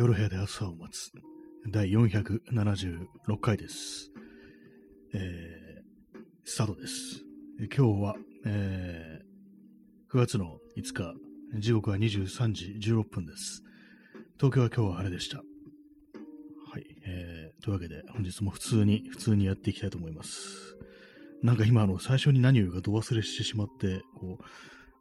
[0.00, 1.12] 夜部屋で朝を待つ
[1.70, 4.10] 第476回です。
[5.12, 7.22] えー、スタートです。
[7.58, 8.14] 今日は、
[8.46, 11.14] えー、9月の5日、
[11.58, 13.62] 時刻は23時16分です。
[14.38, 15.36] 東京は今日は晴れでした。
[15.36, 15.42] は
[16.78, 20.78] い、えー、というわけで本日も普通に、普通にやっていきたいと思います。
[21.42, 24.44] なんか今あの最初に何を言うかど忘れしてしまって、こう、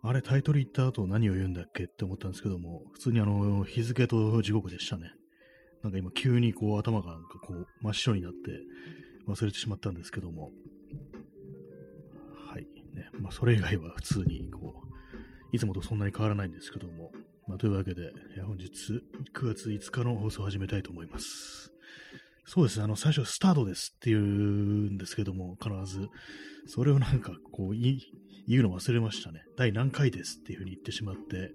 [0.01, 5.11] あれタイトル言った後何を言うんだっけって思ったんですけども、普通にあの日付と時刻でしたね。
[5.83, 8.51] なんか今急にこう頭がなんかこう真っ白になって
[9.27, 10.51] 忘れてしまったんですけども。
[12.49, 12.63] はい。
[12.95, 13.09] ね。
[13.19, 17.11] まあそれ以外は普通にこう、いつもとそんなに変わらないんですけども。
[17.47, 18.13] まあというわけで、
[18.45, 18.67] 本日
[19.33, 21.73] 9月5日の放送を始めたいと思います。
[22.45, 22.85] そうですね。
[22.85, 26.07] あの最初スタートですって言うんですけども、必ず。
[26.67, 27.99] それをなんかこう言
[28.49, 29.43] 言うの忘れましたね。
[29.55, 31.51] 第何回ですっていうふうに言ってしまって、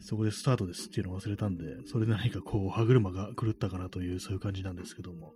[0.00, 5.34] そこでスタートですっていうのを忘れたんで、それで何かこう歯車が狂ったかなというそういう感じなんですけども。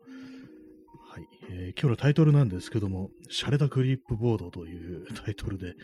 [1.10, 1.28] はい。
[1.50, 5.74] えー今日のタイトルなんですけども、シャレたクリップボードというタイトルで、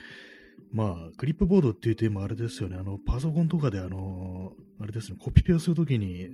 [0.72, 6.28] まあ、クリップボードって言ってもあれですよね、あの、パソコンとかであの、あれですね、コピペをするときに、ね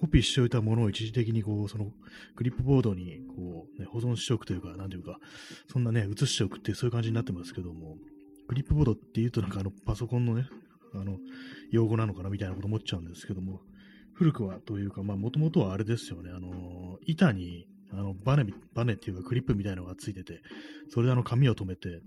[0.00, 1.90] コピーしておいたものを一時的にこう、その、
[2.36, 5.18] クリップボードにこう、ね、保存しておくというか、なんていうか、
[5.70, 7.96] そんなね、移しておくってそういう感じになってますけども、
[8.46, 10.46] クリップボードって言うとなんかあの、パソコンのね、
[10.94, 11.18] あの、
[11.70, 13.62] 用語なのかなみたいなこと思っちゃうんですけども、
[14.12, 20.40] 古くはというか、まあ、もともとはあれですよね、あの、板に、あの、バネ、バネっていうかクリップみたいなのがついてて、
[20.88, 22.00] それであの、紙を留めて、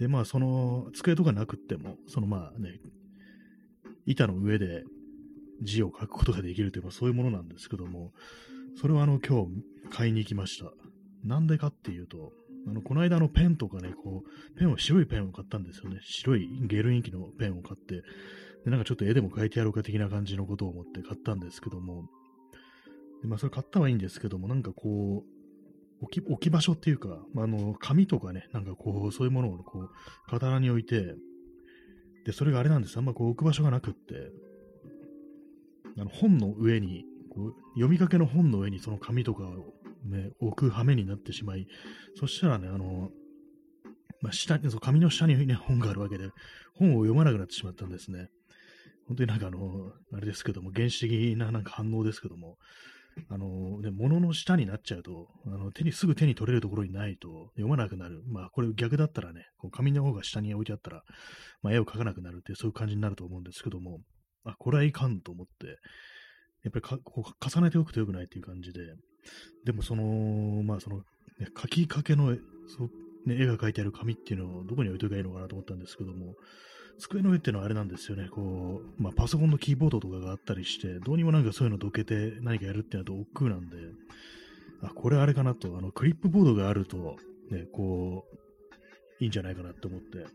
[0.00, 2.80] で、まあ、その、机とかなくっても、そのまあね、
[4.06, 4.82] 板の上で
[5.62, 8.12] 字を書くことができるという、まあ、そういうものなんですけども、
[8.80, 10.72] それはあの、今日買いに行きました。
[11.22, 12.32] なんでかっていうと、
[12.66, 16.00] あの、この間のペンとかね、こう、ペンを、白いペンを買ったんですよね。
[16.02, 18.02] 白いゲルインキのペンを買って、
[18.64, 22.08] で、なんかちょっと絵でも描いてやろうか的な感じのことを思って買ったんですけども、
[23.20, 25.39] でまあ、それ買ったはいいんですけども、なんかこう、
[26.02, 29.90] 置き、置き場所っていうか、まあ、あの、紙とかね、なんかこう、そういうものをこう、
[30.26, 31.14] 片棚に置いて、
[32.24, 32.96] で、それがあれなんです。
[32.96, 34.30] あんまこう置く場所がなくって、
[35.98, 39.74] あの、本の上に、こう、読みかけの本の上にその紙とかを
[40.04, 41.66] ね、置く羽目になってしまい、
[42.16, 43.10] そしたらね、あの、
[44.22, 46.30] まあ、下に、そう紙の下にね、本があるわけで、
[46.74, 48.28] 本を読まなくなってしまったんですね。
[49.06, 52.58] 本当になんかあの、あれですけども、原始的ななんか反応ですけども、
[53.28, 58.22] あの、ね、物の下になっちゃうと、あの、手に、すぐ手に取れるところにないと読まなくなる。
[58.26, 61.02] まあ、これ逆だったらね、こう紙の方が下に置いてあったら、
[61.62, 64.00] まあ、絵を描かなくなるっていう、そういう感じになると思うんですけども、
[64.44, 65.66] あ、これはいかんと思って、
[66.62, 68.80] やっぱりかこう重ねておくと良くないっていう感じで、
[69.64, 71.02] でもその、まあその、ね、
[71.58, 72.36] 書きかけの、
[72.68, 72.90] そう
[73.26, 76.34] ね、絵が描いてある紙っていうのをどこに置いとけばいいのかなと思ったんですけども、
[77.00, 83.76] 机の上っていうのはあれなんですよね、こう、まあパソコンのキーボードとかがあったりして、どうにもなんかそういうのどけて何かやるっていうのは億劫なんで、
[84.82, 87.16] あ、これあれかなと、あの、クリップボードがあると、
[87.50, 90.26] ね、こう、いいんじゃないかなって思って、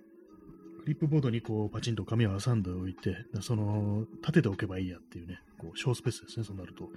[0.86, 6.90] クリップボードにこうパチンと紙を挟んでおいて、その、立てておけばいいやっていうね、こう小スペースですね、そうなると。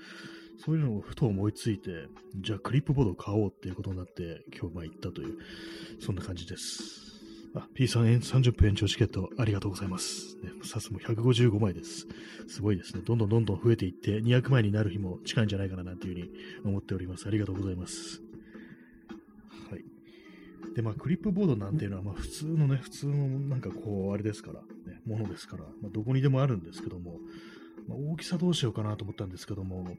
[0.58, 2.06] そういうのをふと思いついて、
[2.36, 5.38] じゃあクリップボードを買おうっていうことになって、今日まあ行ったという、
[6.00, 7.17] そんな感じです。
[7.54, 10.36] あ、P さん30分延長チケットありがとうございます。
[10.42, 12.06] ね、サスも155枚です。
[12.48, 13.02] すごいですね。
[13.04, 16.30] どんどんどんどん増えていって、200枚になる日も近いんじゃないかななんていうふうに
[16.64, 17.26] 思っております。
[17.26, 18.22] ありがとうございます。
[19.70, 19.84] はい。
[20.74, 27.18] で、まあ、クリップボードなんていうのは、まあ、普通のね、普通のなんかこう、あれですから、ね、ものですから、まあ、どこにでもあるんですけども、
[27.88, 29.96] まあ、大きさどうしようかなと思ったんですけども、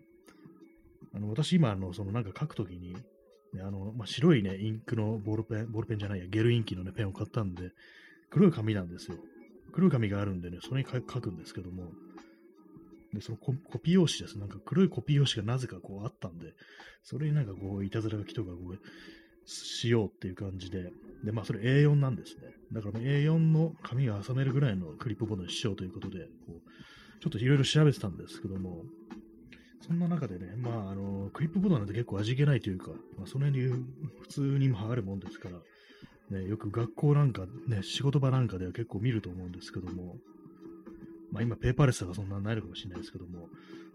[1.13, 2.95] あの私今あの、そのなんか書くときに、
[3.53, 7.71] ね、あの、まあ、白いね、インクのボールペン、ボールペンじゃないや、ゲルインキのね、ペンを買ったんで、
[8.29, 9.17] 黒い紙なんですよ。
[9.71, 11.91] 黒い紙があるんでね、それに書くんですけども、
[13.13, 14.37] で、そのココピー用紙です。
[14.37, 16.53] なんか黒いコピー用紙がなぜかこうあったんで、
[17.03, 18.79] それになんかこう、いたずら書きとかこう、
[19.45, 20.91] しようっていう感じで、
[21.23, 22.43] で、まあそれ A4 なんですね。
[22.71, 28.83] だから A4 の紙が挟めるぐらいのクリップボードにしようということで、こうちょっといろいろ調べてたんですけども、
[29.81, 33.85] そんな中でね、まああの、クリップボードなんて結構味気ないというか、まあその辺に
[34.21, 40.17] 普通にもあるもんですから、ね、よく学校なんか、ね、仕事場なんかでは結構見ると思うんですけども、
[41.31, 43.49] まあ今ペーパーレスがそんなないのかもしれないですけども、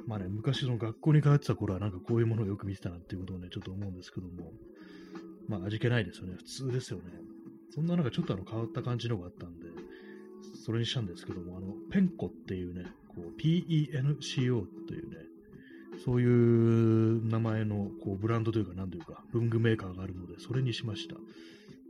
[0.07, 4.53] まあね、昔の学校に通ってた頃はなんかこういうものをよく見てたなっていうことをね、ちょっと思うんですけども、
[5.49, 6.35] まあ味気ないですよね。
[6.37, 7.05] 普通ですよね。
[7.71, 9.67] そんななんかちょっとあの変わった感じのがあったんで、
[10.65, 15.17] それにしたんですけども、あの、ペンコっていうね、こう、PENCO というね、
[16.05, 21.17] そういう名前のこうブランドというか、なんというか、文具メーカーがあるので、それにしました。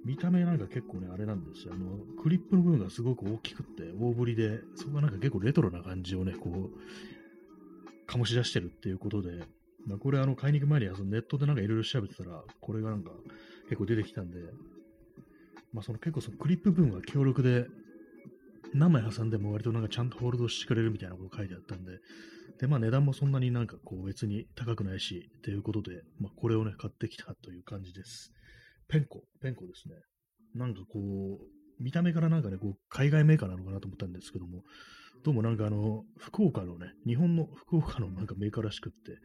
[0.04, 1.72] 見た目なんか結構ね、あれなんですよ。
[1.74, 9.44] あの、クリップの部分がすごく大きくって、大ぶりで、そこがなんか結構レトロな感じをね、こう、醸し出してるっていうことで、
[9.86, 13.10] まあ、これあの買いに行く前にそのネットでなんかいろいろ調べてたら、これがなんか
[13.64, 14.40] 結構出てきたんで、
[15.72, 17.66] まあ、その結構そのクリップ部分が強力で、
[18.75, 21.93] 何枚挟んでも割となんかちゃんとホールドしてくれるみたいなこと書いてあったんで、
[22.61, 28.32] で、まあ値段もそんなになんかこう別に高くないし、ということで、まあこれをね、買ってきたという感じです。
[28.88, 29.94] ペンコ、ペンコですね。
[30.55, 34.62] なんかこう、見た目からなんかね、こう海外メーカーなのかなと思ったんですけども、
[35.25, 39.19] どうもなんかあの、福岡のね、日本の福岡のなんかメーカーらしくって、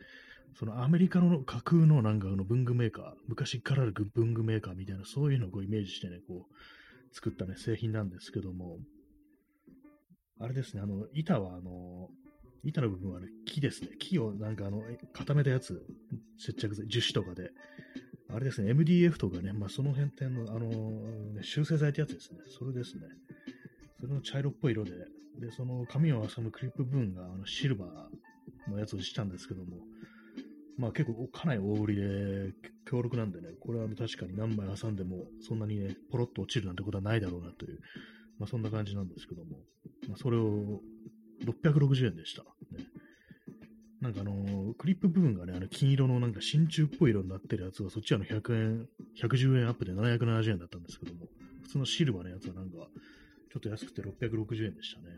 [0.57, 8.77] そのアメリカの架空のなんかあの文具メーカー、昔からある文具メーカーみたいな、そういうのをイメージしてね、こう、作ったね、製品なんですけども、
[10.39, 12.09] あれですね、あの、板はあの、
[12.63, 13.89] 板の部分はね、木ですね。
[13.99, 14.81] 木をなんかあの、
[15.13, 15.85] 固めたやつ、
[16.37, 17.51] 接着剤、樹脂とかで、
[18.31, 20.69] あれですね、MDF とかね、まあその辺点の、あの
[21.33, 22.39] ね、修正剤ってやつですね。
[22.47, 23.07] それですね。
[23.99, 24.91] それの茶色っぽい色で、
[25.39, 29.77] で、その紙を挟むクリップ部分があのシルバーのやつをしたんですけども、
[30.77, 32.53] まあ結構かなり大売りで
[32.85, 37.79] 強力なんでね、これは確かに何枚挟んでもそんなにね、ポロッと落ちるなんてことはないだろうなという、
[38.37, 39.57] まあそんな感じなんですけども、
[40.07, 40.81] まそれを
[41.45, 42.43] 660円でした。
[42.43, 42.85] ね、
[44.01, 48.87] なんかあのー、クリップ部分がね、あの金色のなんか真鍮っぽい色になってるやつは、そっちはの100円、
[49.21, 51.27] 110円アップで770円だったんですけども、
[51.63, 52.77] 普通のシルバーのやつはなんか、
[53.51, 55.17] ちょっと安くて660円でしたね。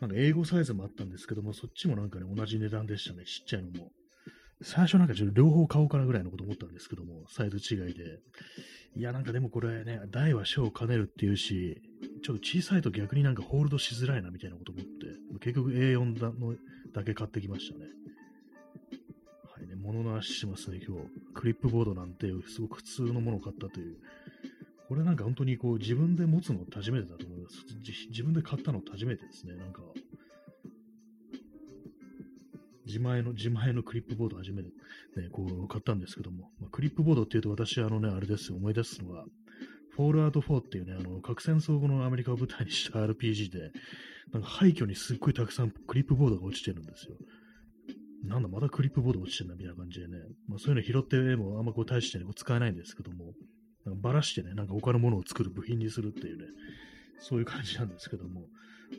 [0.00, 3.92] なんか英語サイズもあったんですけども、そっちもなんかね、同じ値段でしたね、ちっちゃいのも。
[4.62, 8.20] 最初なんかちょっと両方買おうかなぐらいのこと思ったんですけども、サイズ違いで。
[8.94, 11.80] いや、なんかでもこれね、大は小を兼ねるっていうし、
[12.22, 14.90] ちょっと小さいと逆になんかホールドしづらいなみたいなこと思って、
[15.40, 16.54] 結局 A4 だの
[16.92, 17.86] だけ買ってきましたね。
[19.54, 21.08] はいね、物の足しますね、今日。
[21.34, 23.96] クリップボードなんてすごく普通のものを買ったという。
[24.88, 27.56] これなんか本当にこう自分で持つの初めてだと思います。
[28.10, 29.54] 自分で買ったの初めてですね。
[29.54, 29.80] なんか、
[32.86, 34.68] 自前の、自前のクリップボードを初めて、
[35.16, 38.50] ね、こう買ったんですけども、まあ、クリップボードっていうと私、あのね、あれです。
[38.50, 39.24] よ、思い出すのが、
[39.90, 43.70] フォールアウト4っていうね、あの、核戦争後のアメリカを舞台にした RPG で、
[44.32, 47.16] なんか廃墟にすっごいたくさんクリップボードが落ちてるんですよ。
[48.24, 50.18] なんだ、まだクリップボード落ちてんだみたいな感じでね、
[50.48, 53.34] まあそういうの拾ってもあんまこう大してね、こう使えないんですけども、
[53.84, 56.44] なんかばらしてね、なんか他のものを作る部品にするっていうね、
[57.18, 58.46] そういう感じなんですけども、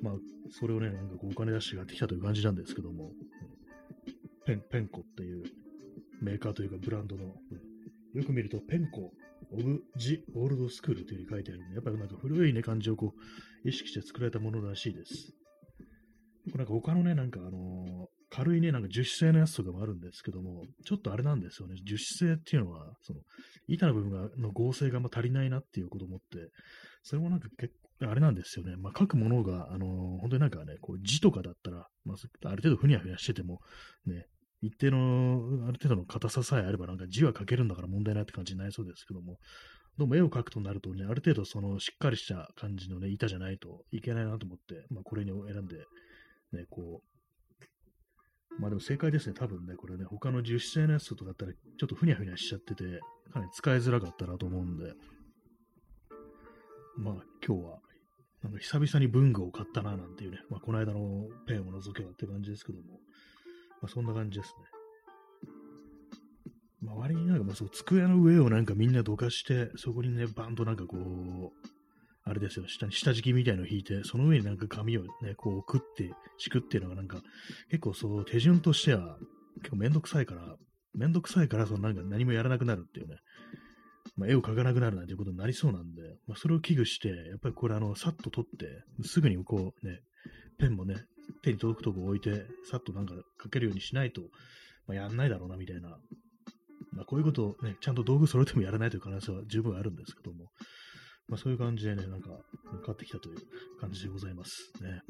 [0.01, 0.13] まあ、
[0.51, 3.12] それをね、なんかこうお金出して買ってきたという感じなんですけども、
[4.45, 5.44] ペン、ペンコっていう
[6.22, 7.36] メーカーというかブランドの、
[8.13, 9.12] よく見るとペンコ
[9.51, 15.34] オブ・ジ・オールド・スクールというふうに書いてあるんで、やっぱりなんか古いね、感じをこう、意識して作られたものらしいです。
[16.56, 21.75] なんか他のね、なんかあのー、軽いね、なんか樹脂製のやつとかもあるんですけども、ちょっとあれなんですよね。
[21.86, 23.22] 樹脂製っていうのは、その、
[23.68, 26.50] 板の部分がの合成があんま足りないなっていうことを思って、
[27.04, 28.75] それもなんか結構、あれなんですよね。
[28.75, 33.60] まあ、書くものが、あのー、本当になんかね、こう字とかだったら、まあ、ある程度ふにゃふにゃしてても、
[34.06, 34.25] ね、
[34.63, 39.38] 一定の、ある程度の硬ささえあれば、なんか字は書けるんだから問題ないって感じになりそうですけども、
[39.97, 45.76] どうも絵を描くとなるとね、ある程度そのしっかりした感じのね、板じゃないといけないなと思って、まあこれに選んで、
[46.54, 52.83] ね、こう、まあでも正解ですね、多分ね、これね、他の樹脂製のやつとかだったら、ちょっとふにゃふにゃしちゃってて、
[53.33, 54.94] かなり使いづらかったなと思うんで、
[56.97, 57.80] まあ今日は、
[58.45, 62.99] あの久々に文具を買ったななんていうね、まあこの間のペンを除けばって感じですけども、
[63.83, 64.63] まあ、そんな感じですね。
[66.81, 71.69] 周りになんか、まあ、そう、机の上をなんかみんなどかして、そこにね、バンとなんかこう、
[72.23, 77.21] あれですよ、下に下敷きみたいのを引いて、その上になんか紙をね、こう食って、敷くっていうのがなんか、
[77.69, 79.18] 結構そう、手順としては、
[79.57, 80.56] 結構めんどくさいから、
[80.94, 83.18] めんどくさいから、そのなんか何もやらなくなるっていうね、
[84.16, 89.99] まあ、絵を描かなくなるなんていうことになりそうなんで、まあ、それを危惧して、やっぱりこれあの、さっと取って、すぐにこうね、
[90.57, 91.06] ペンもね、
[91.44, 94.21] 手に届くとこ置いて、さっとなんか書けるようにしないと、
[94.88, 95.90] まあ、やんないだろうな、みたいな。
[96.94, 100.52] まあ、こういうことをね、ちゃんと道具揃えてもやらないという可能性は十分あるんですけども、
[101.28, 102.30] まあ、そういう感じでね、なんか、
[102.71, 103.38] 変わってきたという
[103.80, 105.02] 感じでございますね。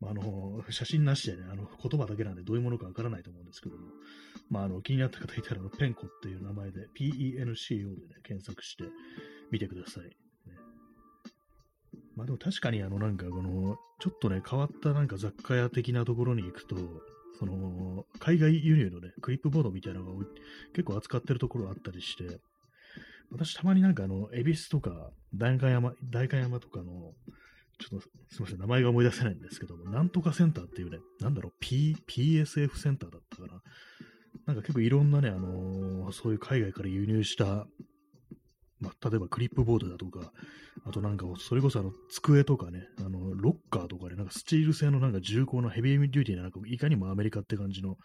[0.00, 3.88] まあ、あの、写真なしでね、あの、言葉だけなんでどういうものかわからないと思うんですけども、
[4.50, 8.84] まあ、あの、気になった方いたら、ペンコっていう名前で、PENCO でね、検索して
[9.50, 10.21] みてください。
[12.16, 16.76] まあでも確かにあのなんかこの、ちょっとね、変わったなんか雑貨屋的なところに行くと、
[17.38, 20.24] その、海外輸入のね、クリップボードみたいなのが
[20.74, 22.40] 結構扱ってるところあったりして、
[23.30, 27.14] 私たまになんかあの、恵比寿とか、代官山、代官山とかの、
[27.78, 33.62] ちょっとすみません、名前が思い出せないんですけども、なんとかセンターっていうね、なんだろう、P、PSF センターだったかな。
[34.46, 37.66] なんか結構いろんなね、あのー、そういう海外から輸入した
[38.82, 40.32] まあ、例えばクリップボードだとか、
[40.84, 47.96] あとなんか、それこそあの、机とかね、あの、ロッカーとかで、なんかスチール製のなんか重厚なヘビーデューティーな、なんかいかにもアメリカって感じの、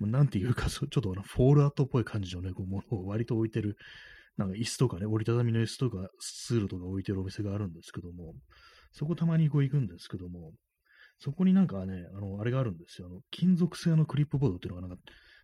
[0.00, 3.76] なんていうか、ちょっとあのフォールアウトっぽい感じのね、こうものを割と置いてる、
[4.36, 8.34] なんか椅子とかね、折りたたみの椅子とか、スツールとか置いてるお店があるんですけども、
[8.92, 10.52] そこたまにこう行くんですけども、
[11.18, 13.08] そこになんかね、あの、あれがあるんですよ。
[13.08, 15.02] あの金属製のクリップボードっていうのがなんか、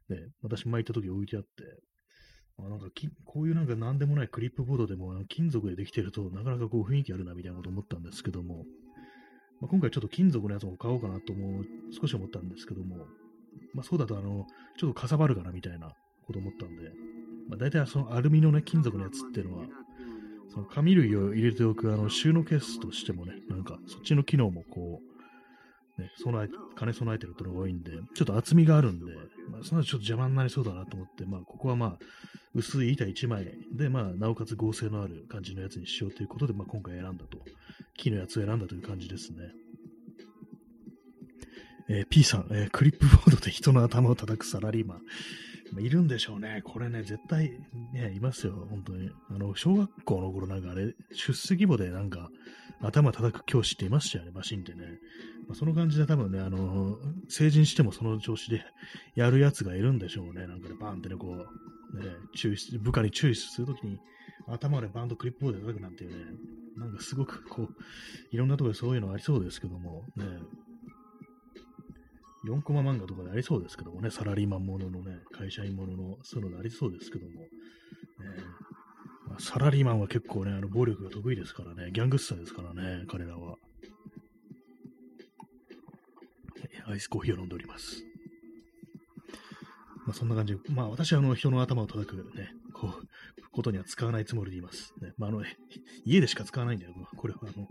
[0.08, 1.49] ね、私前行った時置いてあって、
[2.59, 8.65] あなんかき、こういうなんか何でもないクリップボードでも金属でできてるとなかなかこう雰囲気あるなみたいなこと思ったんですけども、
[9.61, 13.07] まあ、今回ちょっと金属のやつも買おうかなと思う、少し思ったんですけども、
[13.75, 14.47] まあそうだとあの、
[14.77, 15.93] ちょっとかさばるかなみたいな
[16.27, 16.91] こと思ったんで、
[17.49, 19.65] まあ大体そのアルミのね、金属のやつっていうのは、
[20.50, 25.00] その紙類を入れておくあの収納ケースとしてもね、なんかそっちの機能もこ
[25.99, 29.12] う、ね、備え、金備えてるってのが多いんで、ちょっと厚みがあるんで、
[29.50, 31.99] まあ、そんなちょっと邪魔になりそうだなと思って、まあ、ここはまあ、
[32.55, 37.38] 薄い板1枚で、まあ、なおかつ合成のある感じのやつにしようということで、まあ、今回選んだと。
[37.97, 39.38] 木のやつを選んだという感じですね。
[41.90, 45.00] えー、P さん、えー、クリップボードで人の頭を叩くサラリーマン。
[45.76, 46.62] いるんでしょうね。
[46.64, 47.52] これね、絶対、
[47.93, 48.67] ね、いますよ。
[48.71, 49.11] 本当に。
[49.31, 52.31] あの、小学校の頃なんかあれ、出席簿でなんか、
[52.81, 54.87] 頭叩く教師っていましたよね、マシンってね。
[55.47, 58.64] まあ、その感じで多分ね、あの、成人してもその調子で
[59.14, 60.47] やるやつがいるんでしょうね。
[60.47, 61.47] なんかね、バーンってね、こう、
[61.99, 63.99] ね、注意部下に注意するときに、
[64.47, 66.25] 頭でバンドクリップボードで叩くなんていうね、
[66.76, 67.69] なんかすごくこう、
[68.31, 70.25] いろんなところでそういうのありそうですけども、ね、
[72.47, 77.49] 4コマ漫画とかでありそうですけどもね、サラリーマンもののね、会社員ものの、そういうのでありそうですけども、ね
[79.28, 83.57] まあ、サラリーマンは結構ね、あの暴力が得意ですからね、ギャングスターですからね、彼らは。
[86.87, 88.08] アイスコーヒーを飲んでおります。
[90.09, 94.95] まあ、そんな感じで、まあ私はあの人の頭を叩くね、こう、ことには使わないつもりでいます。
[95.03, 95.43] ね、まああの、
[96.07, 96.95] 家でしか使わないんだよ。
[97.15, 97.69] これはあの、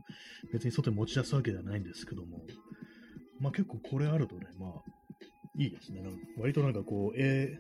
[0.54, 2.42] 別に外に持ち出すわけではないんですけども、
[3.40, 4.72] まあ結構これあるとね、まあ、
[5.58, 6.04] いいですね。
[6.38, 7.58] 割となんかこう、A、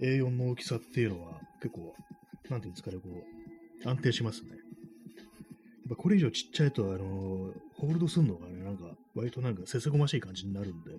[0.00, 1.92] A4 の大きさっていうのは結構、
[2.48, 3.08] なんていうんですかね、こ
[3.84, 4.50] う、安定しますね。
[4.50, 4.58] やっ
[5.88, 10.92] ぱこれ以上ちっちゃいと、あのホールドするのがね、なんか、割となんかせせこましい感じになるんで、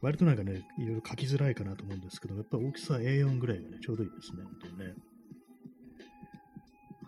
[0.00, 4.94] 割となんかね、いろいろ書きづらいかなと思うんですけど、やっぱ大きさ A4 ぐらいがね、ちょうどいいですね、本当にね。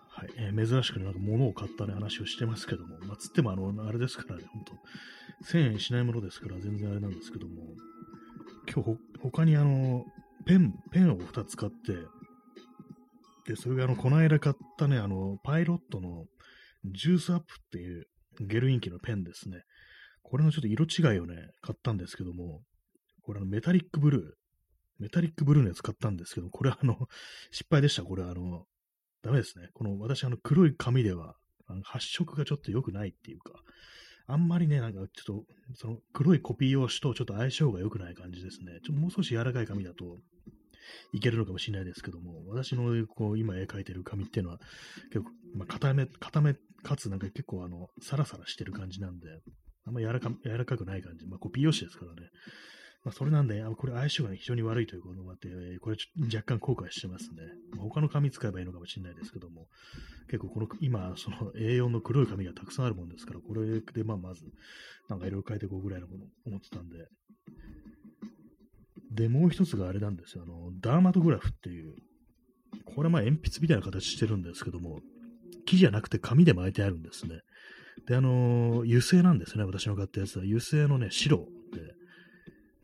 [0.07, 4.73] はい、えー、珍しくね、なんか物を買ったね、話をしてますけども、まあ、つってもあの、あれですからね、本当
[5.45, 7.75] 1000円しないものですから全然あれなんですけども、
[8.73, 10.05] 今日他にあの、
[10.45, 11.93] ペン、ペンを2つ買って、
[13.45, 16.25] で、それがあの、この間買ったね、あの、パイロットの
[16.85, 18.05] ジュースアップっていう
[18.39, 19.63] ゲルインキのペンですね。
[20.23, 22.61] これのちょっと色違いをね、買ったんですけども、
[23.21, 24.31] これあの、メタリックブルー。
[24.99, 27.07] メタリックブルーのやつ買ったんですけど、これあの、
[27.51, 28.03] 失敗でした。
[28.03, 28.65] これあの、
[29.21, 29.69] ダメですね。
[29.73, 33.53] この、私あの、黒い紙では、あの発色がちょっと良くないっていうか、
[34.27, 38.79] あんまりね、なんかちょっと、その黒いコピー用紙とちょっと相性が良くない感じですね。
[38.83, 40.19] ちょっともう少し柔らかい紙だと
[41.13, 44.59] いけるのかもしれないですけども、私のこう今絵描いてる紙っていうのは
[45.11, 49.27] 結構、まあ、固め、固め、かつなんか結構あの、サラサラしてる感じなんで、
[49.85, 51.25] あんま柔らか柔らかくない感じ。
[51.27, 52.29] まあ、コピー用紙ですからね。
[53.03, 55.49] まあ、それなんで、あこれ相性が、非常に悪いということもあって、
[55.81, 55.97] これ
[56.33, 57.41] 若干後悔してますね。
[57.75, 59.67] まあ、他の紙使えばいいのかもしれないですけども、
[60.27, 64.45] 結構この、今、その A4 の黒い紙がたくさんあるもんですから、これで、まあ、まず、
[65.09, 67.07] なんかいろいろ変えていこうぐらいのもの思ってたんで。
[69.11, 70.43] で、もう一つがあれなんですよ。
[70.43, 71.93] あの、ダーマトグラフっていう、
[72.85, 75.01] これまあ鉛筆みたいな形してるんですけども、
[75.65, 77.41] 木じゃなくて紙で巻いてあるんですね。
[78.07, 79.63] で、あの油性なんですね。
[79.63, 80.43] 私の買ったやつは。
[80.43, 81.81] 油性のね、白で、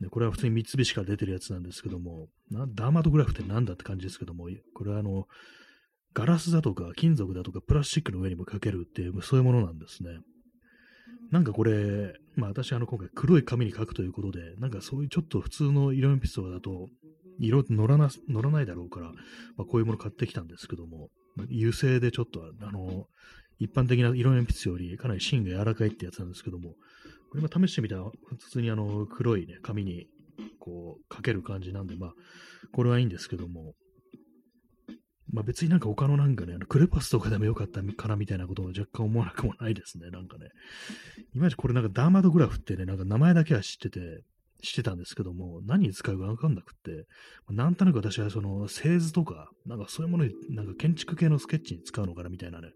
[0.01, 5.27] で、これは普通に三菱から出てるやつなんですけども、なダーマトグラフって何だって感じですけども、これはあの、
[6.13, 10.11] ガラスだとか金属だとかプラスチックの上にもかけるっていう、そういうものなんですね。
[11.31, 16.87] なんかこれ、まあ私あの今回黒い紙に書くということで、なんかそういうちょっと普通の色鉛筆とかだと、
[17.39, 19.13] 色乗らな、乗らないだろうから、ま
[19.59, 21.09] あこういうもの買ってきたんですけども、
[21.51, 23.07] 油性でちょっとあの、
[23.59, 26.75] 一般的な色鉛筆よりかなり芯が柔らかいってやつなんですけども、
[27.29, 30.07] これも試してみたら、普通にあの、黒いね、紙に、
[30.59, 32.13] こう、かける感じなんで、まあ、
[32.71, 33.75] これはいいんですけども、
[35.31, 40.47] まあ別になんか他のなんかね、あのクレパスとかでもよかったかなみたいなことを若干思わなくもないですね、なんかね。
[41.35, 44.23] いまいちこれなんかダーマドグラフってね、なんか名前だけは知ってて、
[44.61, 47.05] してたんですけども、何に使うかわかんなくって、
[47.49, 52.69] なんとなく私はその製図とか、なんかそういうものに、なんか建築系のスケッチに使うのかなみたいなね、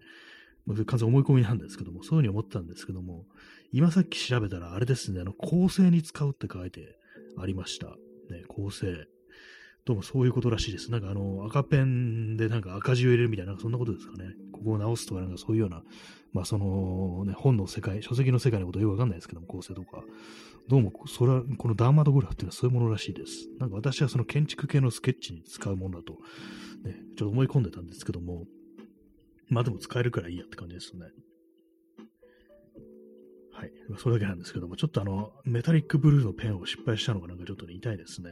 [0.68, 3.26] 完全思い込みなんですけども、そういうふうに思ったんですけども、
[3.72, 6.98] 今さっき調べたらあれですね、あの、構成に使うって書いて
[7.38, 7.88] ありました。
[8.30, 9.08] ね、構成。
[9.86, 10.92] どうもそういうことらしいです。
[10.92, 14.30] なんかあの、赤ペンでなんか赤字を入れるみたいな、そんなことですかね。
[14.54, 15.84] ここを直すとか、なんかそういうような、
[16.32, 20.04] まあその、ね、本の世界、書籍の世界のことよくわかんないですけども、構成とか。
[20.70, 23.50] どうも、それは、このダーマトグラフっていうのはそういうものらしいです。
[23.60, 26.14] なんか私はその建築系のスケッチに使うものだと、
[26.88, 28.46] ね、ちょっと思い込んでたんですけども、
[29.50, 31.06] まあでも使えるからいいやって感じですね。
[33.54, 33.72] はい。
[33.98, 38.32] それだけなんですけども、ちょっとあの、メタリックブルーのペンを失敗したのがなんかちょっと、ね、痛いですね。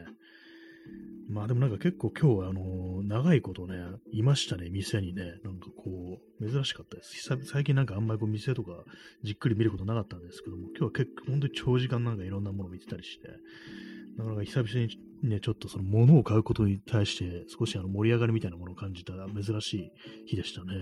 [1.29, 3.75] まあでもなんか結構今日はあの長いことね、
[4.11, 5.39] いましたね、店にね。
[5.43, 7.29] なんかこう、珍しかったです。
[7.45, 8.83] 最近なんかあんまりこう店とか
[9.23, 13.29] じっくり見ることなかったんですけども、今日は結構本当に長時間なんかいろんなもの見てたりして、
[14.17, 19.91] なかなか久々にね、ちょっとその物を買うことに対して少しあの盛り上がりみたいなものを感じた珍しい
[20.25, 20.73] 日でしたね。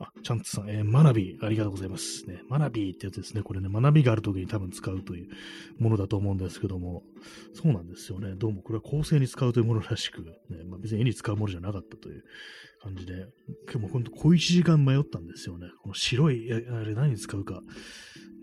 [0.00, 2.26] あ、チャンツさん、えー、学び、ありがとうございます。
[2.26, 3.42] ね、学びってやつですね。
[3.42, 5.28] これね、学びがあるときに多分使うという
[5.78, 7.02] ものだと思うんですけども、
[7.52, 8.34] そうなんですよね。
[8.34, 10.32] どうもこれは構成に使うというものらしく、ね、
[10.66, 12.24] まあ、別に絵に使うものじゃなかったという
[12.82, 13.26] 感じで、
[13.70, 15.66] 今日も本当小1時間迷ったんですよね。
[15.82, 17.60] この白い、あれ何に使うか。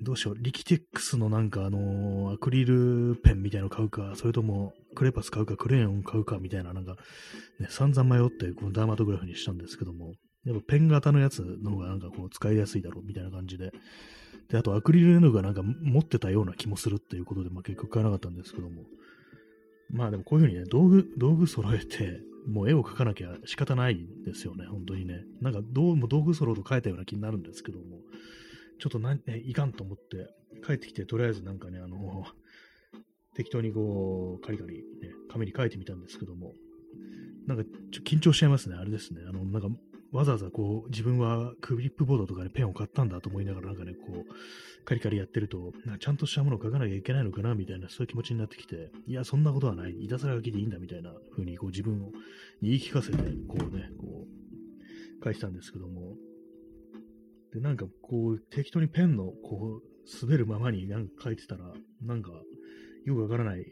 [0.03, 6.97] どうしよう、リキテックスのなんかあのー、アクリルペンみたいの買うか、それともクレパス買うか、クレヨンを買うかみたいな、なんか、
[7.59, 10.13] ね、散々迷って、このダーマトグラフにしたんですけども、
[10.47, 13.71] やっぱペン型のやつの方がなんかこう使いやすいだろうみたいな感じで。
[14.49, 18.83] で、あとアクリル絵の具がなんか持ってたような気もするっていうことで、まあ結局買わなかったんですけども。
[19.89, 25.25] まあでもこういうふうにね、道具、道具揃えて、もう絵を描かなきゃ仕方ないんですよね、本当にね。
[25.41, 27.85] なんかどうも道具揃うと描いたような気になるんですけども、
[28.79, 30.29] ちょっとな、ね、いかんと思って、
[30.65, 32.25] 帰ってきて、とりあえずなんかね、あの、
[33.35, 34.83] 適当にこう、カリカリ、ね、
[35.29, 36.53] 紙に書いてみたんですけども、
[37.47, 39.21] なんかちょ緊張しちゃいますね、あれですね。
[39.27, 39.69] あの、なんか
[40.11, 52.11] わざわざこう、自分はクリップボードとかでペンを買ったんだと思いながら、なんかね、こう、カリカリやってると、なちゃんとしたものを書かなきゃいけないのかな、みたいな、そういう気持ちになってきて、いや、そんなことはない、いたずら書きでいいんだ、みたいな風に、こう、自分を
[52.61, 53.17] 言い聞かせて、
[53.47, 54.25] こうね、こ
[55.21, 56.15] う、書いてたんですけども、
[57.53, 62.31] で、なんかこう、適当にペンの、こう、滑るままになんか書いてたら、なんか、
[63.05, 63.65] よくわからない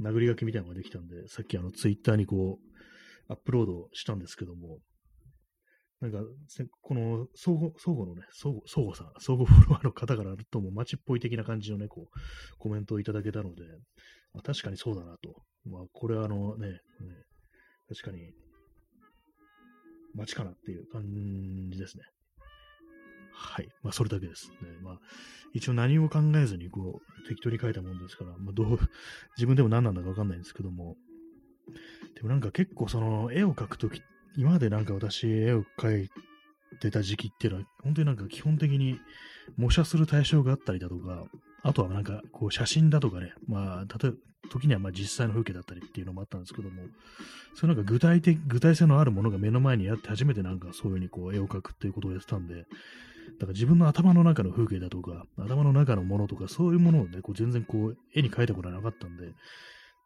[0.00, 4.78] 殴り書きみたいなのができたんで、さっきあの、ツイッターにこう、アップロードしたんですけども、
[6.00, 6.18] なんか、
[6.80, 13.64] この、相互、相互のね、相互、相互さん、相互フォロワーの方からとも街っぽい的な感じのね、こう、コメントをいただけたので、
[14.34, 15.42] あ確かにそうだなと。
[15.64, 16.78] まあ、これはあのね、ね
[17.88, 18.32] 確かに、
[20.14, 21.02] 街かなっていう感
[21.70, 22.04] じですね。
[23.32, 23.68] はい。
[23.82, 24.56] まあ、それだけですね。
[24.82, 25.00] まあ、
[25.52, 28.78] 一応何も考えずに、こう、適当に書いたもんですから、まあ、どう、
[29.36, 30.96] 自分でも何なんだかわかんないんですけども、
[32.14, 34.02] でもなんか結構その、絵を描くときっ
[34.36, 36.10] 今までなんか私、絵を描い
[36.80, 39.00] てた時期っていうのは、本当になんか基本的に
[39.56, 41.24] 模写する対象があったりだとか、
[41.62, 44.16] あとはなんかこう写真だとかね、まあ、例えば、
[44.50, 46.82] 時にはまあ実際の風景だったりっていうのもあったんですけども、
[47.54, 52.66] そういうなんか具体的、具体性のあるものが目の前にあって初めてなんかそういうふうにこう絵を描くっていうことをやってたんで、だか
[53.46, 59.32] ら自分の頭の中の風景だとか、頭の中のものとか、そういうものをね、こう全然こう絵に描いたことはなかったんで、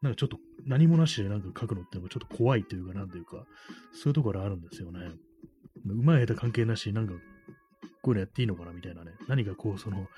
[0.03, 3.45] なんかちょっと何もなしでなんか書くのってのがちょっと怖いというか、なんというか、
[3.93, 5.01] そういうところあるんですよね。
[5.87, 7.15] うまい下手関係なし、なんか、
[8.03, 9.13] こういうのやっていいのかなみたいなね。
[9.29, 10.09] 何かこう、その、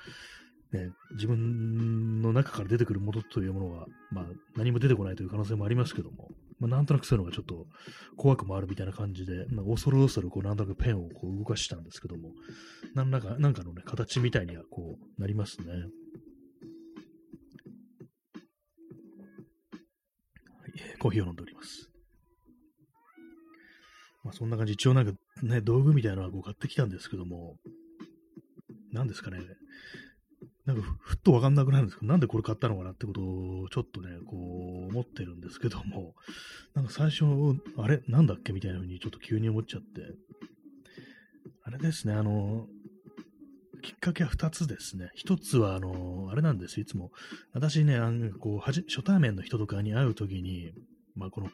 [0.71, 7.67] ね、自分の中から出てくるものというものは、まあ、何も出てこないという可能性もありますけども、まあ、なんとなくそういうのがちょっと
[8.17, 12.31] 怖くもあるみたいな感じで、まあ、恐る恐る、こう、なんとなくペンをこう動かしたんですけども、
[12.93, 15.67] 何らか、なんかのね、形みたいにはこう、なりますね。
[21.05, 21.91] コーヒーを飲んでおります。
[24.23, 25.13] まあ、そんな感じ、一応なんか
[25.43, 27.57] ね、道具みたいなのはこう買ってきたんですけども、
[28.91, 29.37] 何ですかね、
[30.65, 36.15] なんかふっとわかんなくなるんですけど、なんでこれ買ったのかなってことをちょっとね、こう思ってるんですけども、
[36.73, 37.25] なんか最初、
[37.77, 38.01] あれ？
[38.07, 40.01] なんだっけみたいな風にちょっと急に思っちゃって、
[41.65, 42.65] あれですね、あの、
[43.83, 45.11] きっかけは2つですね。
[45.23, 47.11] 1つは、あの、あれなんですいつも。
[47.53, 50.73] 私ね、あのこう初対面の人とかに会うときに、
[51.15, 51.49] まあ、この、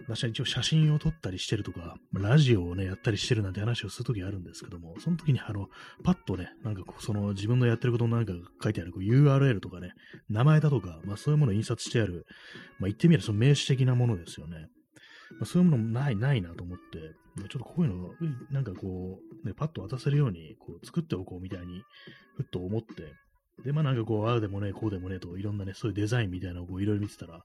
[0.00, 5.68] 私は一応写真を撮ったりしてるとか、ラジオをね、やったりしてるなんて話をするときあるんですけども、その時にあの、
[6.02, 9.92] パッとね、なんかその自分のやってることのなんか書いてあるこう URL とかね、
[10.28, 12.26] 名前だとか、まあそういうものを印刷してある、
[12.80, 14.66] まあ言ってみればその名詞的なものですよね。
[15.38, 16.98] まあ、そういうものもない、ないなと思って、
[17.48, 18.10] ちょっとこういうの、
[18.50, 21.82] なんかこう、ね、パッと渡せるように、こう、作っておこうみたいに、
[22.36, 23.12] ふっと思って、
[23.62, 27.44] で、まあなんかこう、ああでもね、こうでもね、と、いろんなね、そういうデザインみたいなのをこう、いろいろ見てたら、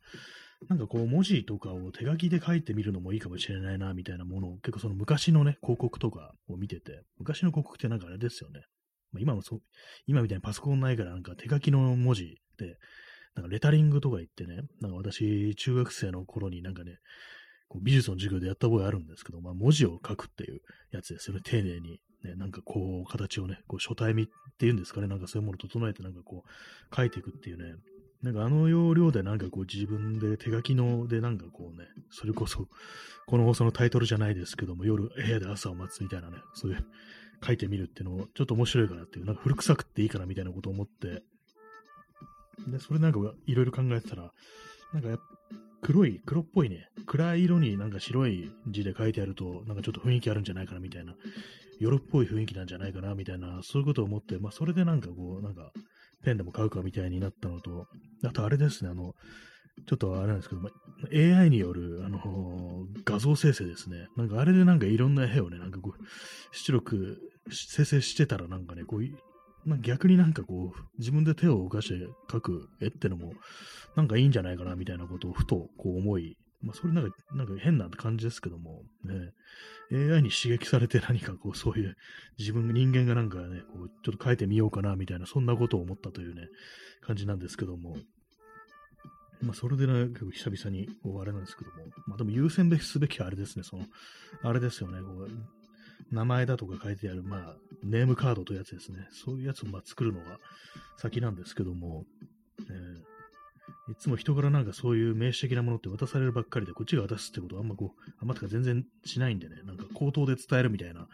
[0.68, 8.62] なんかこう、文字とかを手書きで書いてみるのもいいかもしれないな、みたいなものを、結構その昔のね、広告とかを見てて、昔の広告ってなんかあれですよね。
[9.12, 9.62] まあ、今もそう、
[10.08, 12.78] 今みたいにパソコンないから、なんか手書きの文字で、
[13.36, 16.98] なんかレタリングとか言ってね、なんか私、中学生の頃になんかね、
[17.70, 20.60] こう美術の授業でやった覚えあるんですけど、まあ、文字を書くっていう
[20.92, 22.02] やつですよね、丁寧に。
[22.24, 24.28] ね、なんかこう、形をね、こう書体見っ
[24.58, 27.76] ていうんですかね、なんかそういうものを整えて、なんかこう、書いていくっていうね、
[28.22, 32.68] なんかあの要領でなんかこう自分で手書きのでなんかこうね、それこそ、
[33.28, 36.86] この放送のタイトルじゃないですけども、夜部屋で朝を待つみたいなね、そういう
[37.46, 41.24] 書いてみるっていうのをちょっと面白いかなっていう、なんか古臭くっていいかなみたいなことを思って、
[42.68, 44.34] で、それなんかいろいろ考えてたら、
[44.94, 45.24] なんか
[45.82, 51.16] 黒い、黒っぽいね、暗い色になんか白い字で書いてあると、なんかちょっと雰囲気あるんじゃないかなみたいな、
[51.80, 55.72] 夜っぽい雰囲気なんじゃないかなみたいな、そういうことを思って、まあそれでなんかこう、なんか
[56.24, 57.88] ペンでも買うかみたいになったのと、
[58.26, 59.14] あとあれですね、あの、
[59.88, 60.70] ちょっとあれなんですけど、ま
[61.14, 64.08] AI による、あのー、画像生成ですね。
[64.18, 67.18] なんかあれでなんかいろんな絵をね、なんかこう、出力
[67.52, 69.14] 生成してたらなんかね、こうい、
[69.66, 71.96] ま、逆になんかこう、自分で手を動かして
[72.30, 73.34] 描く絵ってのも、
[73.96, 79.32] なんかいいんじゃないかなみたいなことをふとこう思い、まあ、それなんか、なんか変な感じですけども、ね、
[79.92, 81.96] AI に刺激されて何かこう、そういう
[82.38, 86.48] 自分、人間がなんかね、こう、ちょっと書いてみようかなみたいな、そんなことを思ったというね、
[87.02, 87.96] 感じなんですけども、
[89.42, 93.86] まあ、それでね、結構久々に、こう、あれなんですけども、まあ、でも優先すべきはあれですね、その、
[94.44, 95.30] あれですよね、こう、
[96.12, 99.08] 名前だとか書いてある、まあ、ネームカードというやつですね。
[99.12, 100.40] そういうやつをまあ作るのが
[100.98, 102.06] 先なんですけども、
[102.60, 103.02] えー、
[103.90, 111.08] いつも人からなんかそういう名詞的なものって渡されるばっかりで、こっちが渡すってことはあんまこう、あんまとか全然しないんでね、なんか口頭で伝えるみたいな、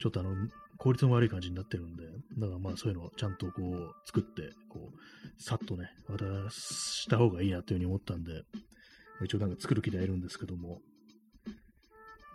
[0.00, 0.34] ちょっとあの、
[0.78, 2.04] 効率の悪い感じになってるんで、
[2.38, 8.42] だからまあそういうのをちゃんとこう作って、こう、さっとね、渡した方がいいなというふうに思ったんで、
[9.24, 10.80] 一応なんか作る気ではいるんですけども、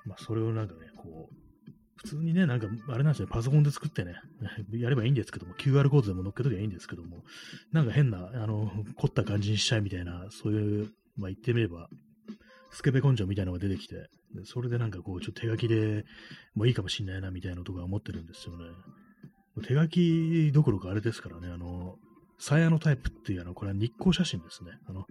[0.06, 1.43] まあそれをなんかね、こう、
[2.04, 4.16] 普通にね、なんか、あれなんですよ、ねパソコンで作ってね、
[4.72, 7.24] やればいいんですけども、QR コードでも載っけときゃいいんですけども、
[7.72, 11.90] なんか変な、あの、凝った感じにしちゃいみたいな、そういう、まあ言ってみれば、
[12.72, 14.10] スケベ根性みたいなのが出てきて、
[14.44, 16.06] それでなんかこう、ちょっと手書きで
[16.56, 18.66] もういいかもしんないな、みたいなとか思ってるんですよね。
[19.66, 21.96] 手書きどころかあれですからね、あの、
[22.40, 24.72] サヤのタイプっていうあの、これは日光写真ですね。
[24.88, 25.06] あの、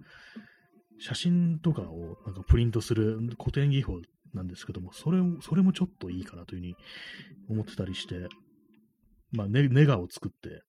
[0.99, 3.99] 写真とかをなんかプリントする古典技法
[4.33, 6.75] なんですけども、それそれもちょっといいかなというふうに
[7.49, 8.27] 思ってたりして、
[9.31, 10.63] まあネ、ネガを作って、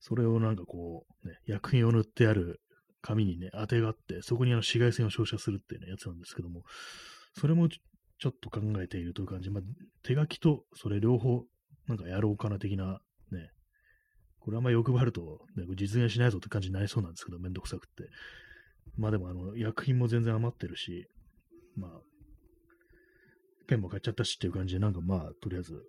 [0.00, 2.60] それをなんかこう、ね、薬品を塗ってある
[3.00, 6.62] 紙にね、当てがあって、そこにあの紫外線を照射するっていう、ね、やつなんですけども、
[7.38, 9.62] それもちょっと考えているという感じ、まあ、
[10.02, 11.44] 手書きとそれ両方、
[11.86, 13.50] なんかやろうかな的な、ね、
[14.40, 18.08] これあんま欲張ると、ね、実現しないぞって感じになりそうなんですけど、めんどくさくって。
[18.96, 21.08] まあでも、あの、薬品も全然余ってるし、
[21.76, 21.90] まあ、
[23.64, 25.82] ペンも買っちゃったしっていう感じで、なんかまあ、とりあえず、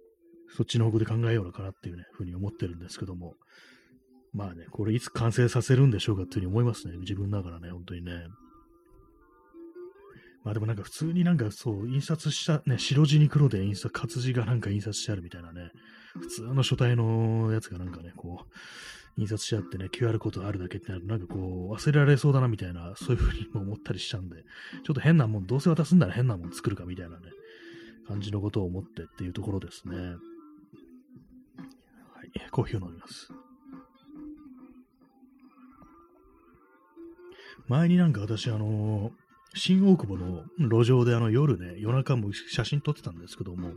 [0.55, 3.35] そっちの方向で考えようのかなっていうね、ふうに思ってるんですけども、
[4.33, 6.97] まあね、これいつ完成させるんでしょうかっていうふうに思いますね。
[6.97, 8.27] 自分ながらね、本当にね。
[10.43, 15.71] まあでもなんか普通になんかそう、印刷した、ね、白地に黒で印刷、活字がなんか印刷してあるみたいなね、
[16.19, 24.43] 普通の書体のやつがなんかね、こう、印刷しあってね、QR コードあるだけってなると、なんかこう、忘れられそうだなみたいな、そういうふうにも思ったりしちゃうんで、
[24.83, 27.31] ちょっと変なもん、どうせ渡すんなら変なもん作るかみたいなね、
[28.07, 29.95] 感じのことを思ってっていうところですね。
[29.95, 30.13] は
[32.23, 33.29] い、コーヒーを飲みます。
[37.67, 39.11] 前になんか私、あのー、
[39.55, 43.71] 新大久保の路上であの夜ね、夜中も写真撮ってたんですけども、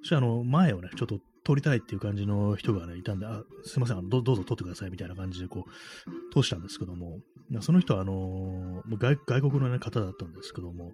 [0.00, 7.20] そしてあの前をね、ちょっと撮りたいっていう感じの人がね、いたんで、あ、すいません、どどうぞ撮ってくださいみたいな感じでこう、通したんですけども、
[7.60, 10.92] その人はあの、外外国の、ね、方だったんですけども、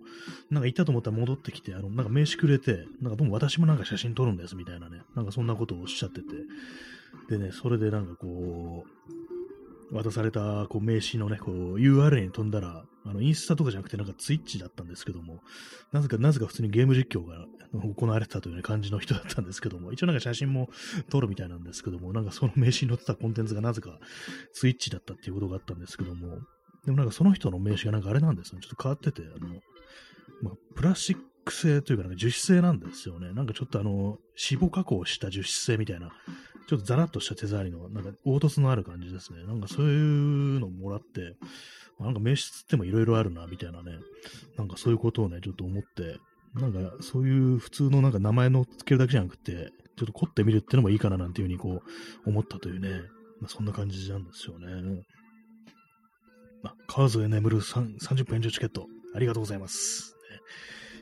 [0.50, 6.26] なんか行ったと思ったら戻ってきて、あの、なんか名刺くれて、なんかも私もなんか写真撮るんですみたいなね、なんかそんなことをおっしゃってて、
[7.28, 9.23] でね、それでなんかこう、
[9.94, 15.40] 渡されたこう名刺のね、こう URL に飛んだら、あのインスタとかじゃなくてなんかツイッチだったんですけども、
[15.92, 17.46] なぜか、なぜか普通にゲーム実況が
[17.94, 20.68] 行われてたという、感じの人だったんですけども、一応なんか写真も
[21.10, 23.98] 撮るみたいなんですけども、なんかその名刺に載ってたコンテンツがなぜか
[24.52, 26.38] ツイッチだったっていうことがあったんですけども、
[26.84, 29.60] でもなんかその人の名刺がなんかあれなんですね、ちょっと変わってて、あの、
[30.42, 33.32] まあ、プラスチック製というかなんか樹脂製なんですよね。
[33.32, 34.18] なんかちょっとあの、
[34.50, 36.10] 脂肪加工した樹脂製みたいな
[36.66, 39.44] ちょっとザラッとした手触りの、なんか凹凸のある感じですね。
[39.44, 41.36] なんかそういうのもらって、
[42.00, 43.98] なんか名刺ってもいろいろあるな、みたいなね。
[44.56, 46.18] なんかそういうことをね、ちょっと思って、
[46.54, 51.82] なんかそういう普通のなんか名前の付けるだけじゃなくて、ちょっと凝ってみるっていうのもいいかななんていうふうにこ
[52.26, 53.02] う思ったというね、
[53.40, 55.02] まあ、そんな感じなんですよね。
[56.62, 60.16] まあ、川添眠る30分延長チケット、ありがとうございます。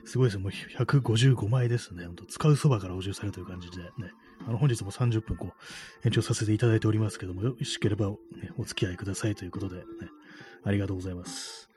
[0.05, 0.43] すごいですね。
[0.43, 2.07] もう155枚ですね。
[2.07, 4.13] 本当使うそばから補充されるという感じでね。
[4.47, 8.17] あの、本日も30分こう、延長させていただいておりますけども、よろしければ、ね、
[8.59, 9.83] お付き合いくださいということで、ね、
[10.65, 11.69] ありがとうございます。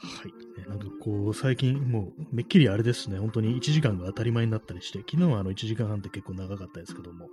[0.00, 0.60] はい。
[0.60, 7.30] ね、なんかこう、最近もう、めっきりあれですね、本当に1時間が当たり前になったりして、昨日はあの1時間半って結構長かったですけども、ね、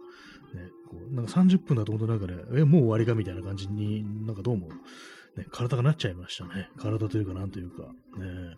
[0.89, 4.69] こうなんか30分だと本当なんかね、え、もう終わりかみたいな感じに、なんかどうも、
[5.37, 6.69] ね、体がなっちゃいましたね。
[6.77, 7.83] 体というか、なんというか、
[8.17, 8.55] ね。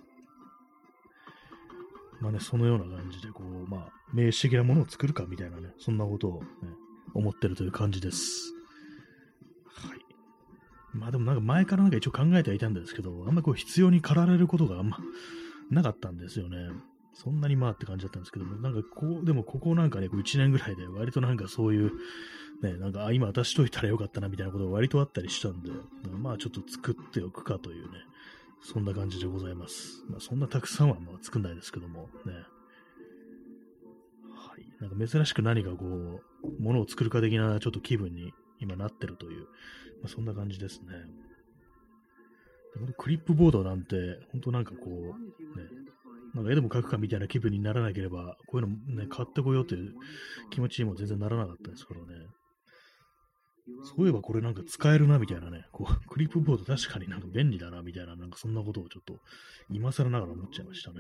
[2.20, 6.48] まあね、そのような感じで、こう、まあ、名詞的なものを作るかみたいなね、そんなことを、ね、
[7.14, 8.54] 思ってるという感じです。
[9.68, 10.00] はい。
[10.94, 14.98] まあでもなんか前からなんか一応考えてはいたんですけど、あんまりこう必要に駆られることがあんま
[15.70, 16.58] なかったんですよね。
[17.14, 21.92] そんなにまあって感じだったんですけども、なんかこう、でもここなんかね、こう1年ぐらいで割となんかそういう、
[22.62, 25.72] ね、なんか、あ、今渡しといたらよかったなみたいなことが割とあったりしたんで、
[26.20, 27.98] まあちょっと作っておくかというね、
[28.62, 30.04] そんな感じでございます。
[30.10, 32.34] まあ、そんなたくさんはまあ作んないですけども、ね。
[34.34, 34.68] はい。
[34.82, 39.48] なんか珍しく何かこう、ものを作るか的なちょっと気分に今なってるという、ま
[40.06, 40.88] あ、そんな感じですね。
[42.98, 43.96] クリップボードなんて、
[44.32, 45.68] 本当なんかこう、ね、
[46.34, 49.94] なんか絵でも描くかみたいな気分にならなければ、こういうのね、買ってこようという
[50.52, 52.06] 気持ちにも全然ならなかったですからね。
[53.84, 59.20] そういえばこれなんか使えるなみたいなね、こう、 クリップボード確かになんか便利だなみたいな、なんかそんなことをちょっと
[59.70, 61.00] 今更ながら思っちゃいましたね。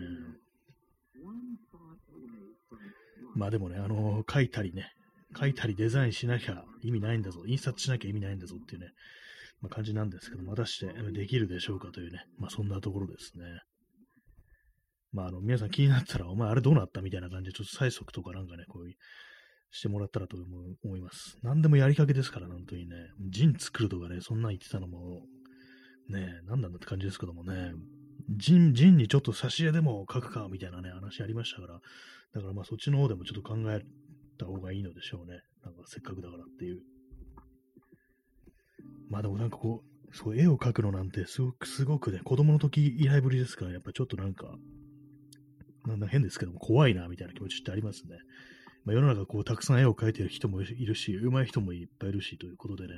[3.35, 4.91] まあでもね、あのー、書いたりね、
[5.37, 8.93] 書いたりデザインしなきゃ意味ないんだぞ、印刷しなきゃ意味ないんだぞっていうね、
[9.61, 13.61] まあ、感じなんですけど、果たしてできるでしょうかというね、まあそんなところですね。
[15.11, 18.95] まああの、皆さん気になったら、お前あれどうなったみたいな感じで、ちょっと催促とかなんかね、こういう
[19.71, 20.37] してもらったらと
[20.83, 21.37] 思います。
[21.43, 22.95] 何でもやりかけですから、本当にね。
[23.29, 25.21] ジン作るとかね、そんなん言ってたのも、
[26.09, 27.73] ね、何なんだって感じですけどもね。
[28.29, 31.79] ジン、ジンにちょっと挿絵でも書くか、みたいなね、話ありましたから。
[32.33, 33.81] だからまあそっちの方でもちょっと考え
[34.37, 35.41] た方がいいのでしょうね。
[35.63, 36.81] なんかせっかくだからっていう。
[39.09, 44.55] まあでもなんかこう、そう絵を描くのなんてすごく、すごくね、子供の時以来ぶりですから、やっぱちょっとなんか、
[45.85, 48.17] なんだ変ですけども、怖いな、みたいな気持ちってありますね。
[48.87, 52.93] まあ、世の中こうたくさん絵を描いてる人もいるし、上手い人もいっぱいいるしということでね、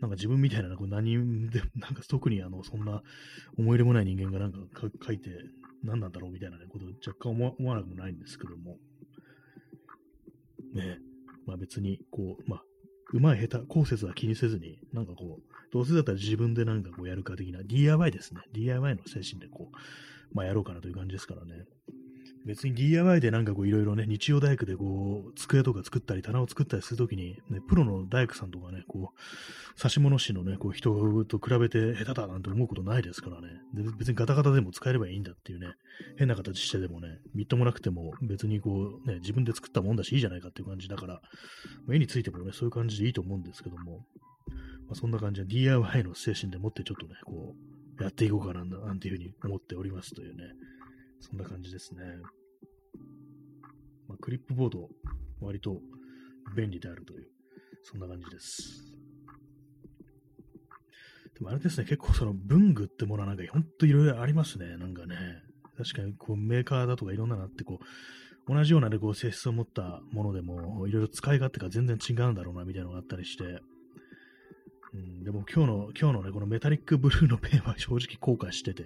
[0.00, 3.02] なんか自分みたいな、こう何で、なんか特にあの、そんな
[3.58, 5.30] 思い入れもない人間がなんか描いて
[5.82, 8.76] 何なんだろうみたいな、ね、ことを若干思わなくもないんですけども、
[10.74, 11.00] ね、
[11.44, 12.62] まあ別に、こう、まあ、
[13.12, 18.42] うまい下手、後節は気にせずに、なんかこう、どうせだったら自分でなんかこうやるか的な DIY ですね。
[18.52, 19.76] DIY の精神でこう、
[20.36, 21.64] まあやろうかなという感じですからね。
[22.46, 33.48] 別に DIY でなんかこういろいろね、日曜大工でこう、机とか作ったり棚を作ったりするときに、ね、プロの大工さんとかね、こう、差し物師のね、こう人と比べて下手だなんて思うことないですからね。
[33.74, 35.74] で別にガタガタでも使えればいいんだっていうね、
[36.18, 41.20] 変な形してでもね、みっともなくても別にこう、ね、自分で作ったもんだしいいじゃないかっていう感じだから、
[41.92, 44.06] 絵についてもね、そういう感じでいいと思うんですけども、
[44.86, 47.56] まあ、そんな感じで DIY の精神でもってちょっとね、こ
[47.98, 50.44] う、やっていこうかな、なんていうふうに思っておりますというね、
[51.28, 52.02] そんな感じですね。
[54.08, 54.88] まあ、クリップボード、
[55.40, 55.80] 割と
[56.56, 57.26] 便利であるという、
[57.82, 58.96] そんな感じです。
[61.34, 65.16] でもあれですね、結構その文具ってものはなんかほんといろいろありますね、なんかね。
[65.76, 73.60] 確かにこうメーカーだとかいろんなのって、こう、同じような、ね、こう性質を持ったものでも、いろいろ使い勝手が全然違うんだろうな、みたいなのがあったりして、
[75.22, 78.84] でも今日の、今日のね、このメタリックブルーのペンは正直後悔してて、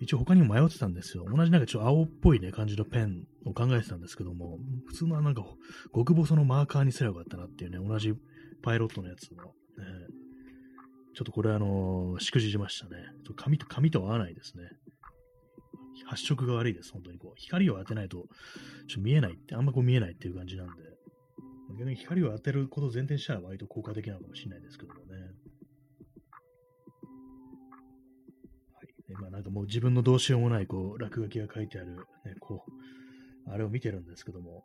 [0.00, 1.26] 一応他にも迷ってたんですよ。
[1.28, 5.44] 同じなんかちょっと青っぽいね、感じのペンを考えてたんですけども、普通のなんか
[5.94, 8.14] 極細のマーカーにすればよかったなっていうね、同じ
[8.62, 9.50] パイロットのやつの、ね、
[11.14, 12.96] ちょっとこれあのー、しくじりましたね。
[13.26, 14.64] ちょ紙と、紙と合わないですね。
[16.06, 17.32] 発色が悪いです、本当にこう。
[17.36, 20.72] 光を当てないと、ちょっと見えないって、あんまこう見えないっていう感じなんで。
[21.78, 25.29] 逆に光を当てることを前提にしたら割と効果的なのかもしれないですけどもね。
[29.14, 34.64] まあなんかもう自分のどうしようもないこう落書きが書いてある、ね、こう、あれを見てるんですけども、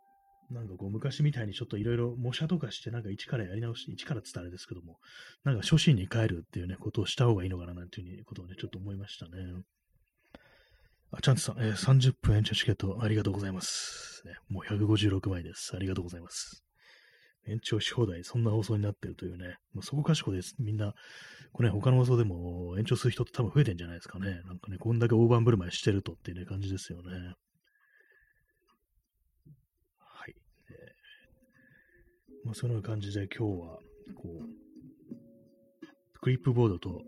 [0.50, 4.98] なんかこう昔みたいにちょっといろいろ模写とかしてなんか一からやり直し、一から伝えですけども、
[5.44, 9.32] なんか初心に帰るっていうね、ことをした方がいいのかななんていうことをね、ちょっと思いましたね。
[11.10, 14.22] あ、チャンツさん、えー、30分延長チケットありがとうございます。
[14.24, 15.74] ね、もう156枚です。
[15.74, 16.65] ありがとうございます。
[17.48, 20.56] 延長し放題、そんな放送になってるというね、もうそこかしこです。
[20.58, 20.94] みんな、
[21.52, 24.42] これ、ね、他の放送でも延長する人って多分増えてんじゃないですかね。
[24.46, 27.10] なんかね、こんだけ大盤振る舞いしてるとっていうね、感じですよね。
[29.98, 30.34] はい。
[30.70, 33.78] えー、まあ、そんな感じで今日は、
[34.16, 35.88] こう、
[36.20, 37.00] クリップボードと、ね、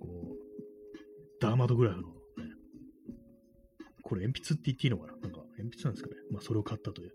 [0.00, 2.14] こう、ダーマドグラフの、ね、
[4.02, 5.16] これ鉛筆って言っていいのかな？
[5.16, 6.16] なんか鉛筆なんですかね。
[6.30, 7.10] まあそれを買ったという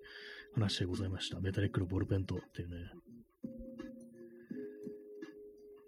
[0.54, 1.40] 話でございました。
[1.40, 2.76] メタリックのボールペンとっていうね。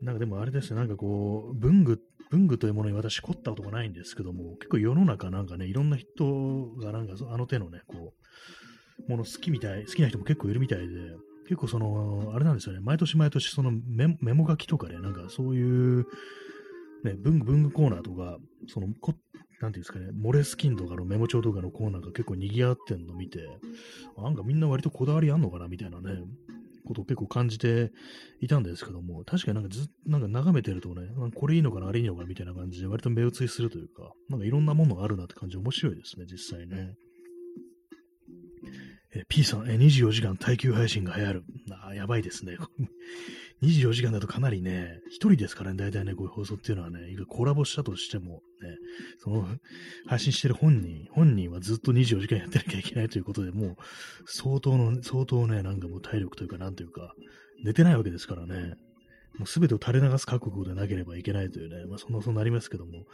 [0.01, 8.13] なんかでもあれですね、なんかこう、文具、文具というものに私凝ったことがないんですけども、結構世の中なんかね、いろんな人がなんかあの手のね、こ
[9.07, 10.85] う、もの好きみたい、好きな人も結構いるみたいで、
[11.45, 16.05] 結構その、あれなんですよね、毎年毎年そのメモ書きとかね、なんかそういう、
[17.03, 19.13] ね、文具、文具コーナーとか、その、こ
[19.61, 23.47] なんていうんですかね、モレスキンとかのメモ帳とかのコーナーが結構賑わってんの見て、
[24.17, 26.21] なんかみんな割とこだわりあんのかなみたいなね、
[26.85, 27.91] ことを結構感じて
[28.39, 36.95] いたんですけども、確かになんかずなんか眺めてるとね、これいいのかな、あれいいのかなみたいな感じで割と目移りするというか、なんかいろんなものがあるなって感じ面白いですね、実際ね。
[39.13, 41.43] え P さん、え24時間耐久配信が流行る。
[41.83, 42.57] あやばいですね。
[43.61, 48.75] 24時間だとかなりね、一人ですからね、大体ね、こういう放送っていうのはね、コラボしたとしてもね、
[49.17, 49.47] その、
[50.07, 53.75] 配信してる本人、本人はずっと24時間やってなきゃいけないということで、もう、
[54.25, 57.13] 相当の、相当ね、なんかもう体力というか、なんというか、
[57.63, 58.75] 寝てないわけですからね、
[59.37, 63.05] もう全てを垂れ流す覚悟でなければいけないというね、まあ、そんな、そうなりますけども、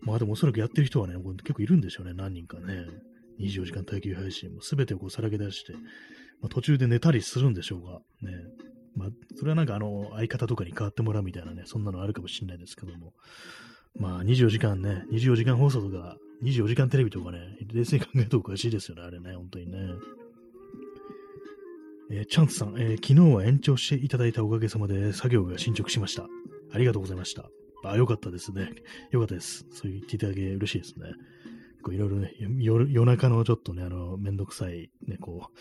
[0.00, 2.86] まあでもおそらくやってる人はね、結構いるんでしょうね、何人かね。
[3.40, 5.72] 24時間耐久配信も全てをこうさらけ出して、
[6.40, 8.36] まあ、途中で寝たりするんでしょうが、ね。
[8.98, 13.14] まあ、それはなんかあの、相方とかに変わってもらうみたいなね、そんなのあるかもしれないですけども。
[13.96, 17.38] まあ、24時間ね、24時間放送とか、24時間テレビとかね、
[17.72, 19.78] 冷静に考えるとおかしいですよね、あれね、本当にね。
[22.10, 26.26] えー、チャンスさん、えー、昨日は延長していただいたおかげさまで作業が進捗しました。
[26.72, 27.50] ありがとうございました。
[27.84, 28.70] あ、よかったですね。
[29.10, 29.66] よかったです。
[29.70, 31.12] そう言っていただけ嬉しいですね。
[31.82, 35.58] こういろいろね、夜中のちょっとね、あの、めんどくさい、ね、こう、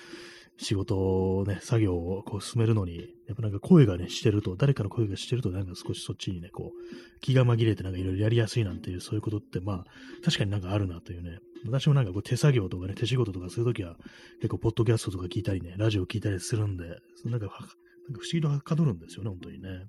[0.58, 9.86] 仕事をね、作業をこう進めるのに、やっぱなんか声がね、してると、誰かの声がしてると、なんか少しそっちにね、こう、気が紛れてなんかいろいろやりやすいなんていう、そういうことって、まあ、
[10.24, 11.40] 確かになんかあるなというね。
[11.66, 13.98] 私もなんかこう手作業とかね、手仕事とかするときは、
[14.42, 19.86] 結構、ポッドキャストとか聞いたりね、ラジオ聞いたりするんで、なんか、なんか不思議とはかどるんですよね、本当にね。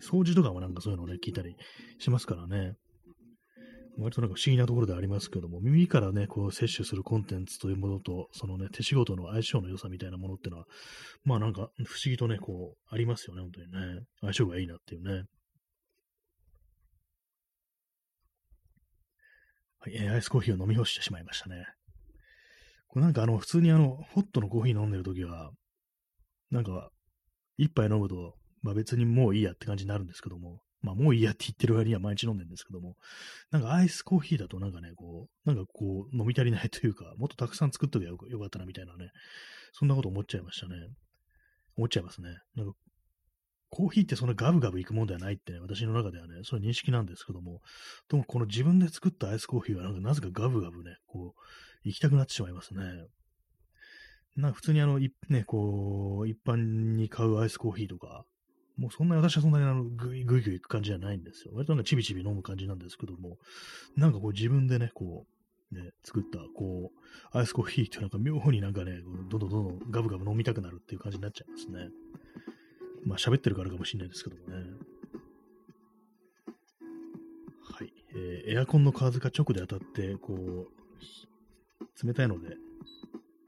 [0.00, 1.56] 掃除とかもなんかそういうのをね、聞いたり
[1.98, 2.74] しますからね。
[3.98, 10.66] 割となんか不思議なところでありますけども、耳からね、こう摂取するコンテンツというものと、そのね、手仕事の相性の良さみたいなものっていうのは、
[11.24, 14.04] まあなんか不思議とね、こう、ありますよね、本当にね。
[14.20, 15.24] 相性がいいなっていうね。
[19.80, 21.64] はい、えー、アイスコーヒーを飲み干してしまいましたね。
[22.86, 25.50] これなんかあの、普通にあの、ホットのコーヒー飲んでるときは、
[26.52, 26.90] なんか、
[27.56, 32.96] 一杯飲むと、まあ別にもういいやって感じになるんですけども、まあもういいやって言ってる割には毎日飲んでるんですけども、
[33.50, 39.10] なんかアイスコーヒーだとなんかね、こう、なんかこう飲み足りないというか、もっとたくさん作っときゃよかったなみたいなね、
[39.72, 40.74] そんなこと思っちゃいましたね。
[41.76, 42.30] 思っちゃいますね。
[42.56, 42.72] なんか
[43.70, 47.60] コーヒーってそんなガブガブいくもんではないってね、私の中ではね、そういう認識なんですけども、
[48.08, 51.40] でもこの自分で作ったアイスコーヒーはなんかなぜかガブガブね、こう、
[51.84, 52.82] 行きたくなってしまいますね。
[54.36, 58.24] なんか普通にあの、ね、こう、一般に買うアイスコーヒーとか、
[58.78, 61.50] もうそんなに私はそんなにあのぐいぐいぐい行く感じじゃないんですよ。
[61.54, 63.36] 割となんかちびちび飲む感じなんですけども、
[63.96, 65.26] なんかこう自分でね、こ
[65.72, 71.88] う、ね、作った、こう、アイスコーヒーってなんか妙になんかね、どんどんどんどんガブガブ飲みたくなるっていう感じになっちゃいますね。
[73.04, 74.64] まあ喋ってるからかもしれないですけどもね。
[77.62, 77.92] はい。
[78.14, 82.56] えー、エアコンの風が直で当たって、こう、冷たいので、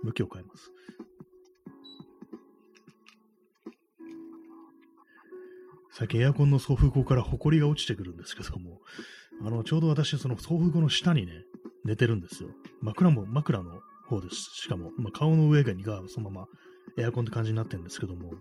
[0.03, 0.73] 向きを変えます。
[5.93, 8.81] 最近エアコンの送風口から埃が落ちてくるんですけども、
[9.45, 11.45] あの、ちょうど私、その送風口の下にね、
[11.85, 12.51] 寝てるんですよ。
[12.81, 14.37] 枕も、枕の方です。
[14.55, 16.49] しかも、まあ、顔の上ががそのまま
[16.97, 18.33] エアコンって感じになってるんですけども、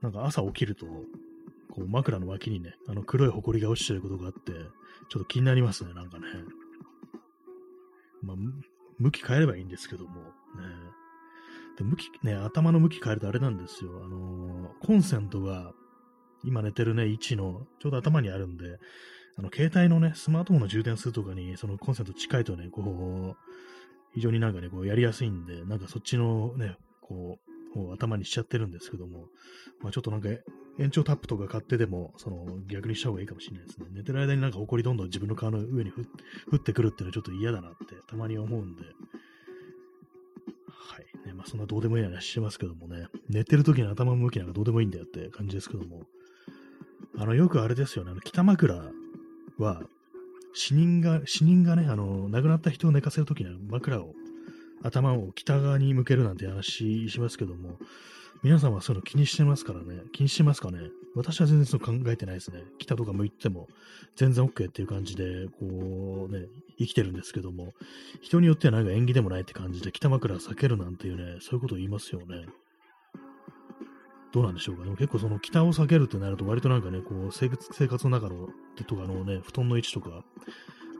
[0.00, 0.86] なんか朝起きると、
[1.70, 4.52] こう枕の脇にね、あの黒い埃が落ちてることがあって、
[5.08, 6.26] ちょっと気になりますね、なんかね。
[8.22, 8.36] まあ、
[8.98, 10.22] 向き変えればいいんですけども、ね。
[11.76, 13.90] で向き、ね、頭の向き変えるとあれなんですよ。
[14.04, 15.72] あのー、コンセントが
[16.44, 18.78] 今寝てるね、位置のちょうど頭にあるんで、
[19.36, 23.36] あの、携帯のね、スマートフォンの充電するとかに、そのコンセント近いとね、こう、
[24.14, 27.38] 非常になんかね、こうやりやすいんで、なんかそっちのね、こ
[27.76, 29.28] う、頭にしちゃってるんですけども、
[29.80, 30.28] まあちょっとなんか
[30.78, 33.86] 延長タップとか買ってでも、その逆にした方がいいかもしれないですね。
[33.90, 35.92] 寝てる間になんか埃どんどん自分の顔の上に
[36.50, 38.82] 降ってくるっていうのはちょっと嫌だなってたまに思うんで、
[40.68, 41.26] はい。
[41.26, 46.02] ね、まあそんなどうでもいい話してますけどもね、寝てる時の頭の向きなんかどうでもいいんだよって感じですけども、
[47.18, 48.74] あの、よくあれですよね、あの、北枕
[49.58, 49.82] は、
[50.54, 54.14] 死人が、死人がね、あの、亡くなった人を寝かせるときに枕を、
[54.82, 57.78] 頭を北側に向けるなんて話しますけども、
[58.42, 60.02] 皆さんはそういうの気にしてますからね。
[60.12, 60.80] 気にしてますかね。
[61.14, 62.64] 私は全然そう考えてないですね。
[62.78, 63.68] 北とか向いても
[64.16, 66.46] 全然 OK っていう感じで、こうね、
[66.76, 67.72] 生きてるんですけども、
[68.20, 72.46] 人によってはなんか縁起でもないって感じで北枕避けるなんていうね、そういうことを言いますよね。
[74.32, 74.84] どうなんでしょうか。
[74.84, 78.48] でも結構その北を避けるってなると割となんかね、こう生活生活の中の、
[78.86, 80.24] とかのね、布団の位置とか、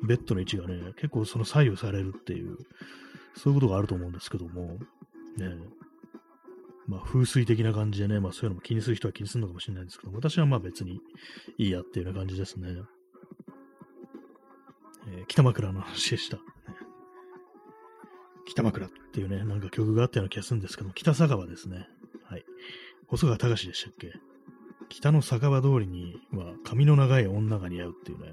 [0.02, 2.58] ベッドの位置がね、結構その左右されるっていう、
[3.34, 4.78] そういうことがあると思うんですけども、
[5.38, 5.54] ね、
[6.86, 11.00] まあ風水的な感じでね、まあそういうのも気にする人は気にするのかもしれないんですけど、私はまあ別に
[11.56, 12.68] いいやっていうような感じですね。
[15.08, 16.38] えー、北枕の話でした。
[18.46, 21.88] 北枕っていうね、なんか曲があったような気がするんですけど、北酒場ですね。
[22.24, 22.44] はい。
[23.12, 24.10] 細川隆でしたっけ？
[24.88, 28.32] 北の酒場通りには髪の長い女が似合うっていうね、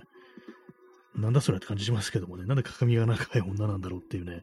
[1.16, 4.42] なんだそれって感じしますけどもね、なんで髪が長い女なんだろうっていうね、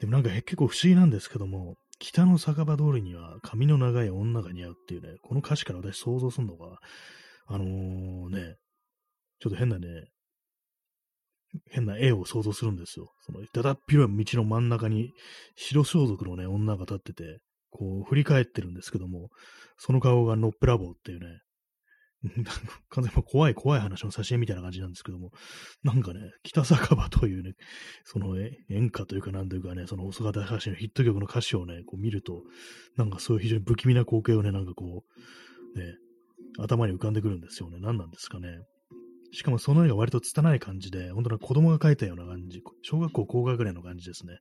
[0.00, 6.78] でもなんか結構不思議なんですけども、北の酒場通りには髪の長い女が似合うっていうね、この歌詞から私想像するのが、
[7.46, 8.56] あのー、ね、
[9.40, 9.88] ちょっと変なね、
[11.70, 13.12] 変な絵を想像するんですよ。
[13.26, 15.12] その、だだっ広い道の真ん中に
[15.54, 17.40] 白装束のね、女が立ってて、
[17.74, 19.30] こう、振り返ってるんですけども、
[19.76, 21.40] その顔がノップラボーっていうね、
[22.88, 25.32] 完全に怖い怖い話の挿絵みたいな感じなんですけども、
[25.82, 27.52] なんかね、北酒場というね、
[28.04, 32.42] その演歌というかなんというかね、その細川隆のヒット曲の歌詞をね、こう見ると、
[32.96, 35.04] なんかそういう非常に不気味な光景をね、なんかこ
[35.74, 35.96] う、ね、
[36.58, 37.78] 頭に浮かんでくるんですよね。
[37.80, 38.48] 何なんですかね。
[39.34, 44.38] しかもその絵が割と拙い感じで、本当に子供が描いたような感じ、小学校高学年の感じですね。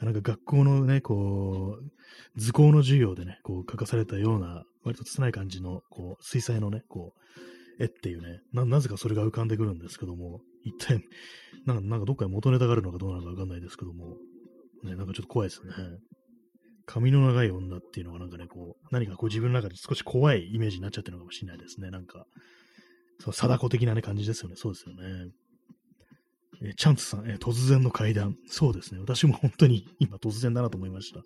[0.00, 11.02] なんか学校のね、こう、図工の授業でね、こう書かされたような、割と拙い感じの、こう、水彩のね、こう、絵っていうね、な、なぜかそれが浮かんでくるんですけども、一体、
[11.64, 14.16] なんか、なんかどっかに元ネタがあるのかどうなのかわかんないですけども、
[14.84, 15.72] ね、なんかちょっと怖いですね。
[16.86, 21.90] 髪の長い女っていうのがなんかね、こう、何かこう自分の中で少し怖いイメージになっちゃってるのかもしれないですね。
[21.90, 22.26] なんか、
[23.20, 24.56] そう、貞子的なね、感じですよね。
[24.56, 25.30] そうですよね。
[26.62, 28.36] えー、チャンツさん、えー、突然の階段。
[28.46, 29.00] そうですね。
[29.00, 31.20] 私も本当に今突然だなと思いました。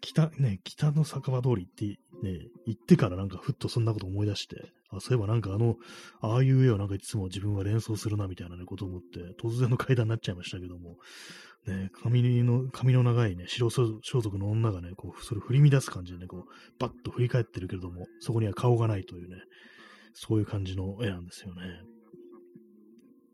[0.00, 1.84] 北、ね、北の酒場通りって
[2.22, 4.56] ね、行ってからなんかふっとそんなこと思い出して、
[4.90, 5.76] あ、そういえばなんかあの、
[6.20, 10.96] ああいう絵をなんかいつも自分は連想するなみたいなね、ことを思って、突然の階段になっちゃいましたけども、
[11.66, 19.36] ね、髪の、髪の長いね、白装束の女がね、こう、それ振り乱す感じでね、こう、バッと振り返ってるけれども、そこには顔がないというね、
[20.18, 21.62] そういう感じの絵なんですよね。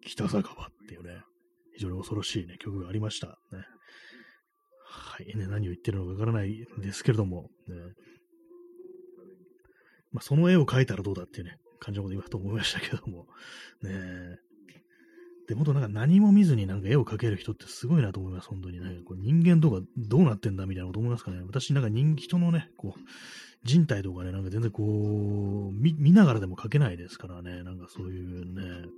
[0.05, 1.22] 北酒場っていうね、
[1.74, 3.39] 非常に恐ろしいね、曲がありました。
[3.53, 3.64] ね、
[4.85, 7.76] はい、ね、何を言ってるのかわからないんですけれども、ね、
[10.11, 13.28] まあ、その絵を描いたらどうだっていうね、感じのこと言うと思いましたけども、
[13.83, 14.39] ね。
[15.53, 19.03] で、もっとなんか何も見ずになんか絵を描ける人ってすごいなと思います、本当にね。
[19.05, 21.42] これ人間とかどうなってんだみたいなこと思いますかね。
[21.46, 23.00] 私なんか人、人のね、こう、
[23.62, 28.88] 人体とかね、なんか全然こう、見、見ながらでも書けないですからね、なんかそういうね、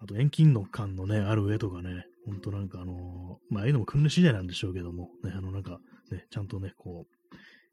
[0.00, 5.80] あと遠近の感のね、ある絵とかね、ほんとなんかあのまあ、いうのも訓練次第なんでしょうけども、ね、あのなんか
[6.10, 7.06] ね、ちゃんとね、こ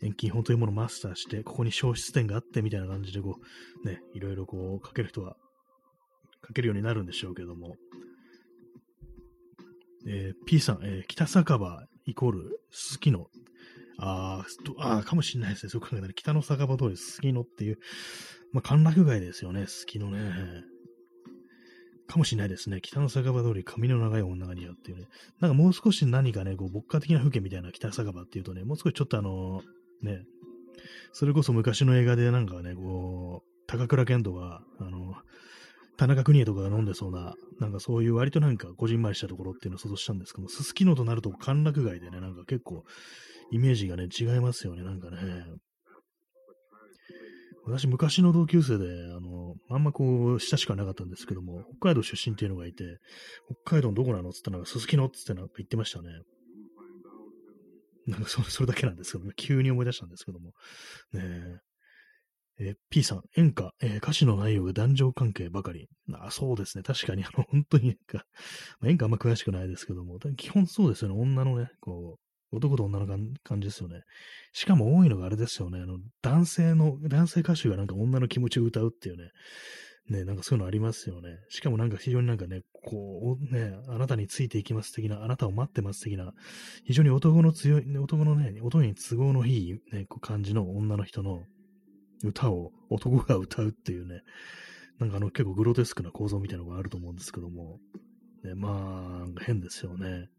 [0.01, 3.37] う、遠近法というものをマスターして、ここに消失点があってみたいな感じでこ
[3.85, 5.37] う、ね、いろいろこう、書ける人は
[6.47, 7.75] 書けるようになるんでしょうけども、
[10.07, 13.27] えー、P さん、えー、北酒場イコールすすきの
[13.97, 14.45] あ
[14.77, 15.69] あ、かもしれないですね。
[15.69, 17.79] そう考えたら、北の酒場通り、すすきのっていう、
[18.51, 20.19] まあ、歓楽街ですよね、すすきのね。
[22.07, 22.81] かもしれないですね。
[22.81, 25.07] 北の酒場通り、髪の長い女が似合うっていうね。
[25.39, 29.61] なんかもう少し何かね、こう、牧歌的な風景みたいな北酒場っていうとね、もう少しちょっとあの、
[30.01, 30.23] ね、
[31.13, 35.15] それこそ昔の映画でなんかね、こう、高倉健とか、あの、
[35.97, 42.83] 田中邦衛とかが飲んでそうな、なんかそういう割となんかこじんまりしたところっていうのを想像したんですけども、すすきのとなると歓楽街でね、なんか結構
[43.51, 45.17] イメージがね、違いますよね、なんかね。
[47.65, 52.99] 私、昔の同級生で、あの、あんまこう、親しくはなかったんですけども、北海道出身っていうのがいて、
[53.65, 56.09] 北海道のどこなのって言ったら、すすきのって言ってなんか言ってましたね。
[58.05, 60.51] なんかそれ、それだけなんですけど、ね、急に思い出したんですけども。
[61.13, 61.59] ね
[62.59, 62.71] え。
[62.71, 65.87] ー、P さん、演歌、えー、歌詞の内容が男女関係ばかり。
[66.13, 66.83] あそうですね。
[66.83, 68.25] 確かに、あの、本当になんか、
[68.79, 71.19] まあ、演歌あんま詳しくないですけども、基本そうですよね。
[71.19, 72.17] 女のね、こ
[72.51, 73.07] う、男と女の
[73.43, 74.01] 感じですよね。
[74.53, 75.79] しかも多いのがあれですよね。
[75.79, 79.31] あの、男性の、男性歌手がなんか女の気持ちを歌うっていうね。
[80.09, 81.39] ね、なんかそういうのありますよね。
[81.49, 86.31] しかもなんか非常になんかね、こう、ね、あなたについていきます的な、あなたを待ってます的な、
[86.85, 91.41] 非常に男の強い、男のね、男に都合のいい、ね、こう感じの女の人の、
[92.25, 94.21] 歌を男が歌うっていうね、
[94.99, 97.79] なんかあの結構グロテスクな構造みたいなのがあると思うんですけども、
[98.43, 100.29] ね、まあ、変ですよね。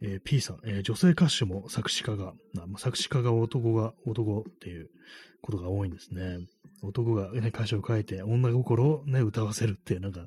[0.00, 2.32] えー、P さん、えー、女性歌手も作詞家が、
[2.76, 4.90] 作詞家が男が、男っていう
[5.42, 6.38] ことが多いんですね。
[6.82, 10.26] 男が、ね、歌詞を書いて女心をね、歌わせるっていう、なんか、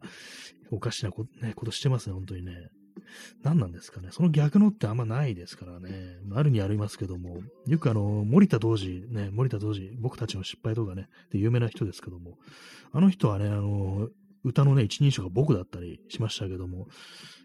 [0.72, 2.54] おかしなこ,、ね、ことしてますね、本当にね。
[3.43, 4.09] 何なんですかね。
[4.12, 5.89] その逆のってあんまないですからね。
[6.34, 12.38] あるにありますけども、よくあの、森田道治、ね、森田道治、僕たちの失敗とかね、で有名な人ですけども、
[12.91, 14.09] あの人はね、あの、
[14.43, 16.88] 歌のね、一人称が僕だったりしましたけども、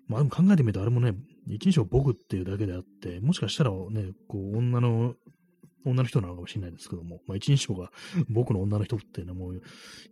[0.09, 1.15] まあでも考えてみるとあれもね、
[1.47, 5.15] 一人称僕っていうだけであって、もしかしたらね、こう、女の、
[5.85, 7.91] 女の人なのかもしれないですけども、まあ一人称が
[8.29, 9.53] 僕の女の人っていうのも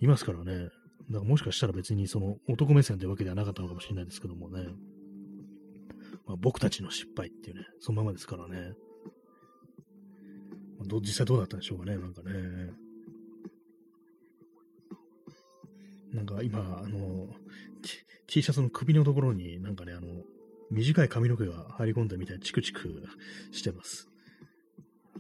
[0.00, 0.68] いますからね、
[1.10, 4.64] だからもしかしたら別にその男目線というわけではなかったのかもしれないですけどもね、
[6.26, 8.72] まあ、僕たちの失敗っていうね、そのままですからね。
[10.78, 12.32] まあ、実際どうだったんでしょうかね、なんかね。
[16.12, 17.28] なんか今、あの、
[18.26, 20.22] T シャツの首のところになんかね、あの、
[20.70, 23.02] 短い髪の毛が入り込んだみたいにチクチク
[23.52, 24.08] してます。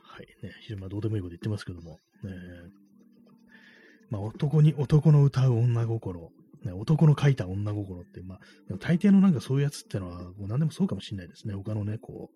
[0.02, 0.26] はい。
[0.42, 2.00] ね、非常にまどうでもいいこと言ってますけども。
[2.22, 2.30] ね、
[4.10, 6.30] まあ男に、男の歌う女心。
[6.64, 8.38] ね、男の書いた女心って、まあ、
[8.78, 11.54] 大抵のなんかそういうやつってのは、もう何でもそうかもしれないですね。
[11.54, 12.30] 他のね、こ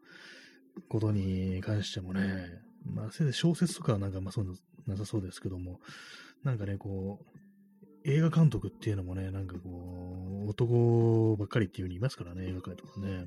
[0.76, 2.47] う、ことに関してもね。
[2.85, 4.57] まあ、せいぜい小説とかはなんかまあそういうの
[4.87, 5.81] なさそうですけども、
[6.45, 7.39] なんかね、こう、
[8.05, 13.26] 映画監督っていうのもね、なんかこう、男ばっかりっていう風にいますからね、映画界とかね。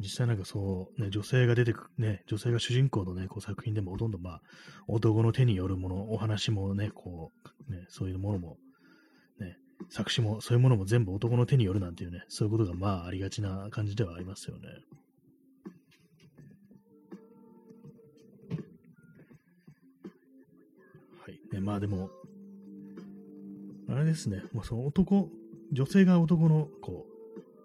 [0.00, 4.42] 実際なんかそう、ね、女性が出てく、ね、女性が主人公のね、こう作品でもほとんどまあ、
[4.88, 7.32] 男の手によるもの、お話もね、こ
[7.68, 8.56] う、ね、そういうものも、
[9.88, 14.68] 作詞も、そういうものも全部男の手によるなんていうね、そういうことがまあありがちな感じではありますよね。
[21.24, 21.40] はい。
[21.52, 22.10] ね、まあでも、
[23.88, 25.28] あれですね、もうその男、
[25.72, 27.06] 女性が男の、こ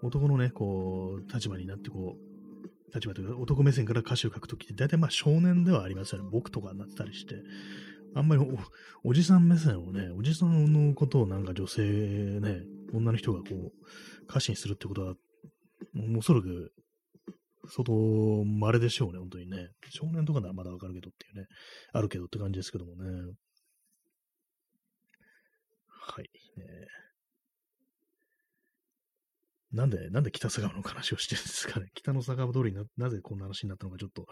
[0.01, 6.29] う、男のね、こう、立場になって、こう、立場というか、男目線から歌詞を書くときって、大体まあ少年ではありますよね。
[6.31, 7.35] 僕とかになってたりして。
[8.15, 8.47] あんまり
[9.03, 11.81] おじさん目線をね、おじさんのことをなんか女性
[12.39, 12.61] ね、
[12.93, 13.71] 女の人がこう、
[14.29, 15.15] 歌詞にするってことは、
[15.93, 16.71] もうおそらく、
[17.67, 19.67] 相当稀でしょうね、本当にね。
[19.89, 21.47] 少年とかならまだわかるけどっていうね、
[21.91, 23.33] あるけどって感じですけどもね。
[25.89, 26.29] はい。
[26.57, 31.87] えー、なんで、なんで北坂の話をしてるんですかね。
[31.95, 34.25] 北の坂通りにななぜこんな話になったのかちょっと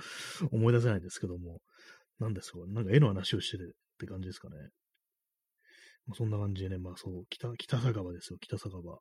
[0.53, 1.59] 思い出せないんですけども。
[2.19, 4.55] なんですかなんか絵の話をしてるって感じですかね。
[6.05, 8.99] まあ、そんな感じでね、まあそう、北、北坂場ですよ、北坂場。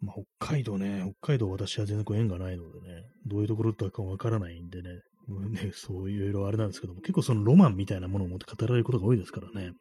[0.00, 4.90] まあ、北海道ね、北海道私は全然こう縁がないのでね、どういうところだかわからないんでね、
[5.28, 9.72] ね、 そういろいろあれなんですけども、結構そのロマンみたいなものを持って語られることが多いですからね。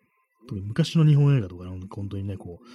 [0.47, 2.65] 特に昔の日本映画とか、本当にね、こう、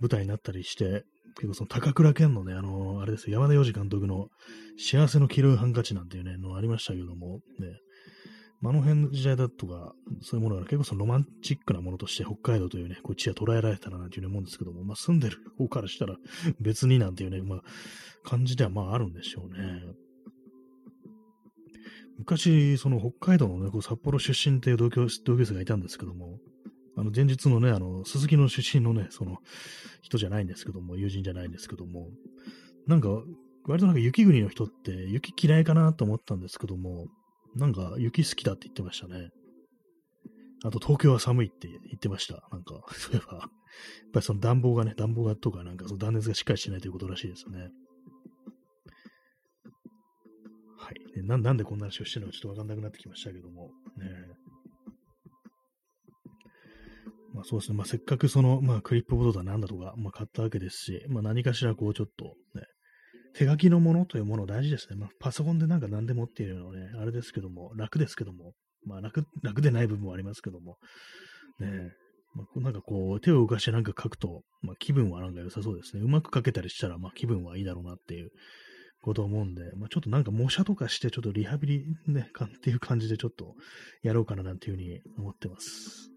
[0.00, 1.04] 舞台になったりして、
[1.36, 4.28] 結構その高倉健のね、あのー、あれですよ、山田洋次監督の
[4.78, 7.68] 幸せの黄色いハンカチなんていうね、のありましたけども、ね、
[8.64, 16.16] あの辺の時代だとか、そういうものが結構そのロマンチックなものとして北海道というね、こっちは捉えられたらなんていうふうに思うんですけども、まあ住んでる方からしたら
[16.60, 17.62] 別になんていうね、まあ
[18.24, 19.82] 感じではまああるんでしょうね。
[22.18, 26.38] 昔、その北海道のね、こう札幌出身っていう同級同級生がいたんですけども、
[26.96, 29.38] あの、前日のね、あの、鈴木の出身のね、その、
[30.02, 32.08] 人じゃないんですけども、友人じゃないんですけども、
[32.86, 33.08] なんか、
[33.66, 37.06] 割となんか雪国の人って雪嫌いかなと思ったんですけども、
[37.56, 39.30] なんか雪好きだって言ってましたね。
[40.64, 42.48] あと東京は寒いって言ってました。
[42.52, 43.50] なんか、 そういえば、やっ
[44.12, 47.70] ぱりその暖房がね、暖房がとかなんかその断熱がしっかりしないということらしいですね。
[50.78, 51.24] はい。
[51.24, 54.35] ななんでこんな話をしてるのかちょっとわかんなくなってきましたけども、ね。
[57.36, 62.64] まあそうですね、まあせっかくその、まあクリップボードだなんだとか、まあ買ったわけですし、まあ何かしらこうちょっとね、
[63.34, 64.96] 手書きのものというもの大事ですね。
[64.96, 68.54] まあパソコンでなんか何でもっていうのはね、あれですけども、楽ですけども、
[68.86, 70.78] まあ楽、楽でない部分もありますけども、
[71.60, 71.90] ね
[72.34, 76.02] まあ、なんかこう手を動かしてなんか書くと、まあ気分はなんか良さそうですね。
[76.02, 78.30] うまく書けたりしたら、まあ気分はいいだろうなっていう
[79.02, 83.54] こと思うんで、まあ、ちょっとなんか模写とかして、ちょっとリハビリね、かっていう感じでちょっと
[84.02, 86.15] やろうかななんていうふうに思ってます。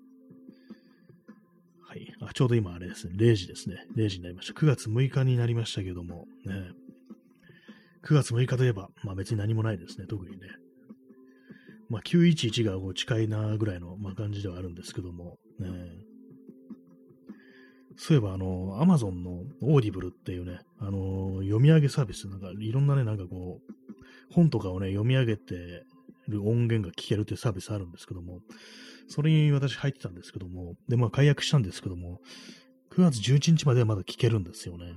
[2.30, 3.86] あ、ちょうど今あれですね、0時ですね。
[3.96, 4.60] 0時になりました。
[4.60, 6.54] 9月6日になりましたけども、ね。
[8.04, 10.48] 9月6日といえば、まあ別に何もないですね、特にね。
[11.90, 15.70] まあ911がこう近いなぐらいの、まあ、感じではあるんですけども、ね。
[17.98, 23.74] そういえば、あの、アマゾンの Audible っていうね、あの、読み上げサービス、なんかいろんなね、なんかこう、
[24.32, 25.84] 本とかをね、読み上げて
[26.30, 28.40] る音源が聞けるっていうサービスあるんですけども、
[29.10, 32.22] それに私入ってたんですけども、で、まあ解約したんですけども、
[32.92, 34.94] 9月11日まではまだ聞けるんですよね。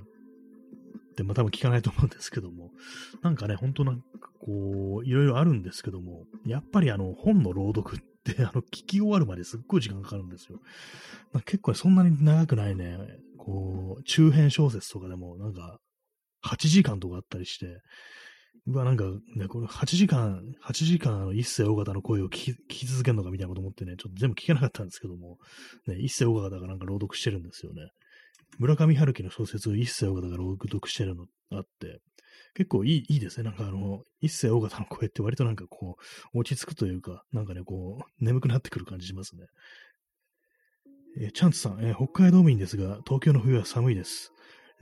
[1.11, 2.71] って、まあ多分聞かないと思うんですけども、
[3.21, 10.61] なんかね、ほんとなんかこう、いろいろあるんですけども、やっぱりあの、本の朗読って、 あの、聞き終わるまですっごい時間かかるんですよ。
[11.45, 12.99] 結構そんなに長くないね、
[13.37, 15.79] こう、中編小説とかでも、なんか、
[16.45, 17.81] 8時間とかあったりして、
[18.65, 25.37] うわ、なんか、ね、この8時間、8時間、一世尾形の声を聞き続けるのかみたいなこと思ってね、ちょっと全部聞けなかったんですけども、
[25.87, 27.89] ね、一世尾形がなんか朗読してるんですよね。
[28.59, 31.99] 村上春樹の小説を一世尾形が朗読してるのあって、
[32.55, 33.43] 結構いい、いいですね。
[33.43, 35.97] なんかあの、一世尾形の声って割となんかこ
[36.33, 39.45] う、落ち着くというか、なんかね、こう、眠くなってくる感じしますね。
[41.19, 44.31] えチャンツさん、え北海道民ですが、東京の冬は寒いです。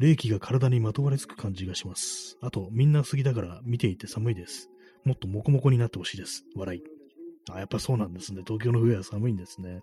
[0.02, 2.36] 冷気が体にまとわりつく感じがします。
[2.42, 4.68] あと、みんな薄着だから見ていて寒いです。
[5.06, 6.44] もっとモコモコになってほしいです。
[6.56, 6.82] 笑い。
[7.52, 8.42] あ、やっぱそうなんですね。
[8.44, 9.82] 東京の冬は寒いんですね。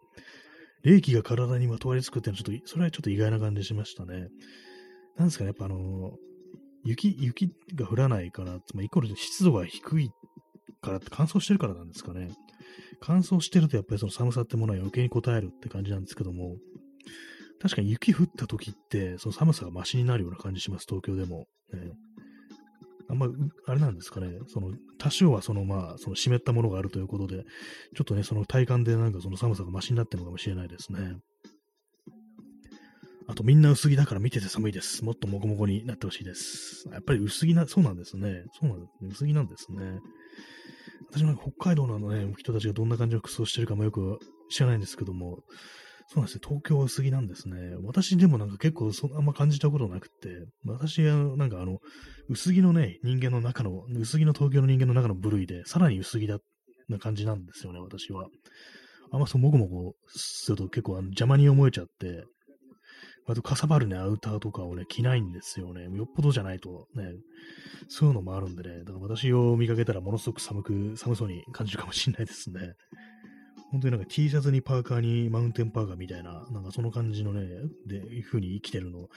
[0.83, 4.27] 冷気が体にまとわりつくってのはちょっと、それはちょっと意外な感じしましたね。
[5.16, 6.12] なんですかね、やっぱあの
[6.85, 10.11] 雪、雪が降らないから、つまりイコール湿度が低い
[10.81, 12.31] からって乾燥してるからなんですかね。
[13.01, 16.57] 乾燥してるとやっぱりその寒さってものは余計に応えるって感じなんですけども、
[17.61, 21.47] 確かに雪降った時って、その寒さがマシになるような感じします、東京でも。
[21.73, 21.93] ね
[23.11, 23.35] あんま、う
[23.67, 27.45] あれなんですかね、その、多少はその、まあ、その湿ったものがあるということで、
[27.97, 31.17] ちょっとね、その体感でなんかその寒さがマシになってるのかもしれないですね。
[33.27, 35.05] あと、みんな薄着だから見てて寒いです。
[35.05, 36.89] もっとモコモコになってほしいです。
[36.91, 38.45] やっぱり薄着な、そうなんですね。
[38.59, 39.09] そうなんですね。
[39.11, 40.01] 薄着なんですね。
[41.11, 44.19] 私もなんか北海道のね、人たちがどんな感じの服装してるかもよく
[44.51, 45.41] 知らないんですけども、
[46.11, 46.41] そうなんですね。
[46.43, 47.77] 東京は薄着なんですね。
[47.83, 51.81] 私でもなんか結構そあんま感じたことなくて、私はなんかあの、
[52.31, 56.39] 薄着のね、人間の中の、薄着の東京の人間の中の部類で、さらに薄着だ、
[56.89, 58.27] な感じなんですよね、私は。
[59.13, 62.25] あんまそう、もこもこすると結構あの邪魔に思えちゃって、
[63.27, 65.85] 割とかさばるね、アウターとかをね、着ないんですよね。
[65.95, 67.13] よっぽどじゃないとね、
[67.89, 72.73] そういうのもあるんでね、だから私を見かけたらものすごく寒く、寒そうに感じるかもしれないですね。
[73.71, 77.47] 本当になんか T シャツにパーカーにマウンテンパーカーみたいな、なんかその感じのね、
[77.87, 79.09] で、いう風に生きてるの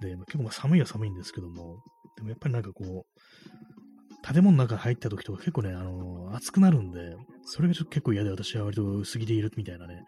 [0.00, 1.82] で、結構寒いは寒いんですけども、
[2.16, 10.04] でもやっぱりなんかこう、建物の中に入った時とか結構ね、あの暑くなるんで、それがちょっと結構嫌で私は割と薄着でいるみたいなね、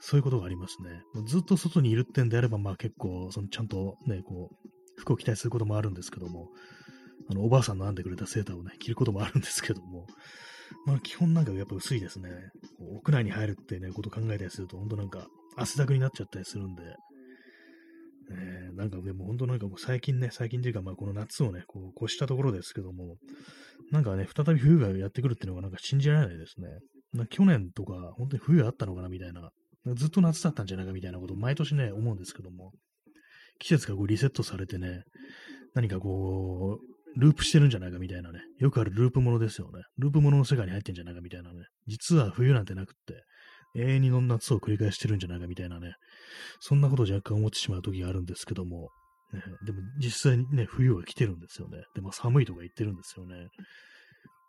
[0.00, 1.02] そういうことがありますね。
[1.26, 6.48] ずっと外にいるってんであれば、まあ結構、そのちゃんとね、こう、服を着たりすることもあるんですけども、
[7.30, 10.06] あの、おばあさんの編んでくれたセーターをね、着ることもあるんですけども、
[10.86, 12.30] まあ基本なんかやっぱ薄いですね。
[12.80, 16.82] 屋内に入るってね、こと考えたりすると、本当なんか汗だくになっちゃったりするんで、
[18.30, 23.16] えーなんかでも本当なんかもう最近ね、最近というかまあこの夏をね、こう越したところですけども、
[23.90, 26.68] なんかね、再び冬がやってくるっていうのがなんか信じられないですね。
[27.14, 29.50] な去年とか本当に冬あったのかなみたいな、
[29.94, 32.72] ずっと夏だったんじゃないかみたいなことを毎年ね、思うんですけども、
[33.58, 35.02] 季節がこうリセットされてね、
[35.74, 39.82] 何かこう、ループしてるんじゃないかみたいなね、よくあるループものですよね。
[39.98, 43.24] ループものの世界に入ってんじゃないかみたいなね、実は冬なんてなくって、
[43.76, 45.94] 永遠にの夏を繰り返してるんじゃないかみたいなね、
[46.60, 48.88] そんなことを若干思ってしまう時があるんですけども、
[49.32, 51.82] ね、でも実際にね、冬は来てるんですよね。
[51.94, 53.48] でも寒いとか言ってるんですよね。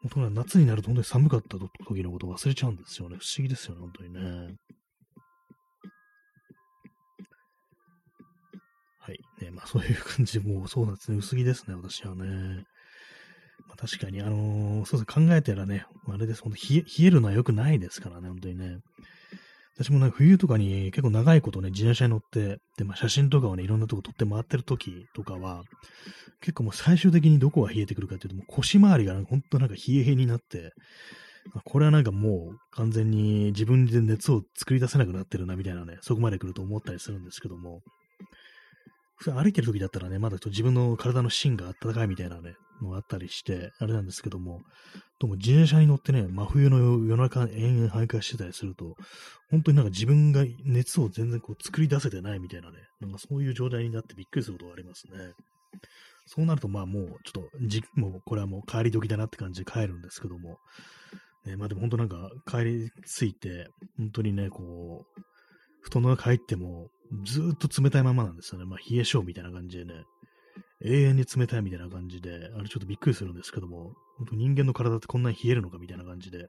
[0.01, 3.18] 本当に夏になると本当に寒かった時のことを忘れちゃうんですよね。
[3.20, 4.55] 不思議ですよね、本当にね。
[9.10, 9.20] はい。
[9.41, 11.18] ね、まあそういう感じ、もうそうなんですね。
[11.18, 12.64] 薄着ですね、私はね。
[13.68, 18.78] まあ、確かに、あのーそうですね、考えたらね、あれです、本当冷え、冷えるのは良くないですからね、本当にね。
[19.76, 25.64] 私もね、冬とかに結構長いことね、自転車に乗って、で、まあ写真とかをね、いろんなとこ撮って回ってる時とかは、
[26.41, 30.74] 結構もう最終的にどこが冷えてくるかっていうと、もう腰回りが本当なんか冷え冷えになって、
[31.55, 37.82] あこれはなんかもう完全に自分で熱を作り出せなくなってるなみたいなね、そこまで来ると思ったりするんですけども、
[39.26, 44.62] 歩いてる時だったらね、まだちょっと自分の体の芯が温かいみたいなね、のがあったりして、あれなんですけども、
[45.20, 48.96] どうも自転車に乗ってね、真冬の夜中延々徘徊してたりすると、
[49.52, 55.34] 本当になんか自分が熱を全然こう作り出せてないみたいなね、なんかそういう状態になってびっくりすることがありますね。
[56.26, 60.60] そうなるとまあもうちょっとじ、もうこれはもう帰り時だなって感じで帰るんですけども、
[61.46, 63.68] ね、まあでも本当なんか帰り着いて、
[63.98, 65.22] 本当にね、こう、
[65.82, 66.90] 布団の中入っても
[67.24, 68.66] ずーっと冷たいままなんですよね。
[68.66, 70.03] まあ冷え性みたいな感じでね、
[70.82, 76.47] 永遠に冷たいみたいな感じで、あれちょっとびっくりするんですけども、本当人間の体ってこんなに冷えるのかみたいな感じで、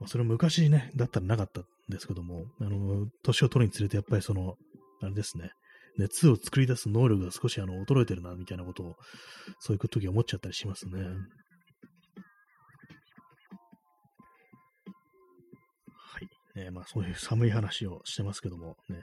[0.00, 4.56] まあ、それ昔ね、だったらなかったんですけども、あの、年を取るにつれてやっぱりその、
[5.00, 5.50] あれですね、
[5.98, 8.96] 熱を作り出す能力が少しあの衰えてるな、みたいなことを、
[9.60, 11.02] そういう時思っちゃったりしますね。
[15.94, 16.64] はい。
[16.64, 19.02] ね、まあそういう寒い話をしてますけども、ね。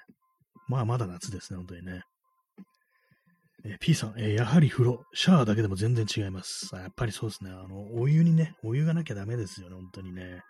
[0.70, 2.04] まあまだ夏ですね、本当にね。
[3.66, 6.74] えー、P さん、えー、やはり風呂、シャワーだけでも全然違います。
[6.74, 7.50] やっぱりそうですね。
[7.50, 10.42] あの、お湯にね、お湯がなきゃダメですよね、本当にね。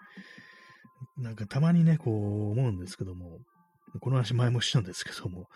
[1.17, 3.39] なんかたまにね、こう思うんですけども、
[4.01, 5.47] この話前もしたんですけども、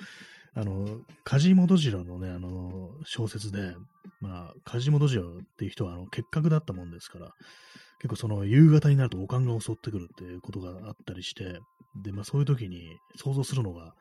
[0.56, 3.76] あの、梶本次郎のね、あの、小説で、
[4.22, 7.32] まあ、梶本次郎っていう人は、あの、結核だったもんですから、
[7.99, 11.58] 結構その夕方になるとおかんが襲ってくるっていうことがあったりして、
[12.04, 13.93] で、まあそういう時に想像するのが、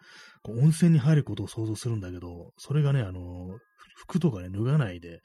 [0.42, 3.59] こう温泉に入ることを想像するんだけど、それがね、あの、
[3.94, 5.20] 服とかね、脱がないで、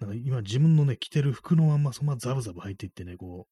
[0.00, 3.46] なんか今自分のね、着てる服のまんまそのままザブザブ入っていってね、こ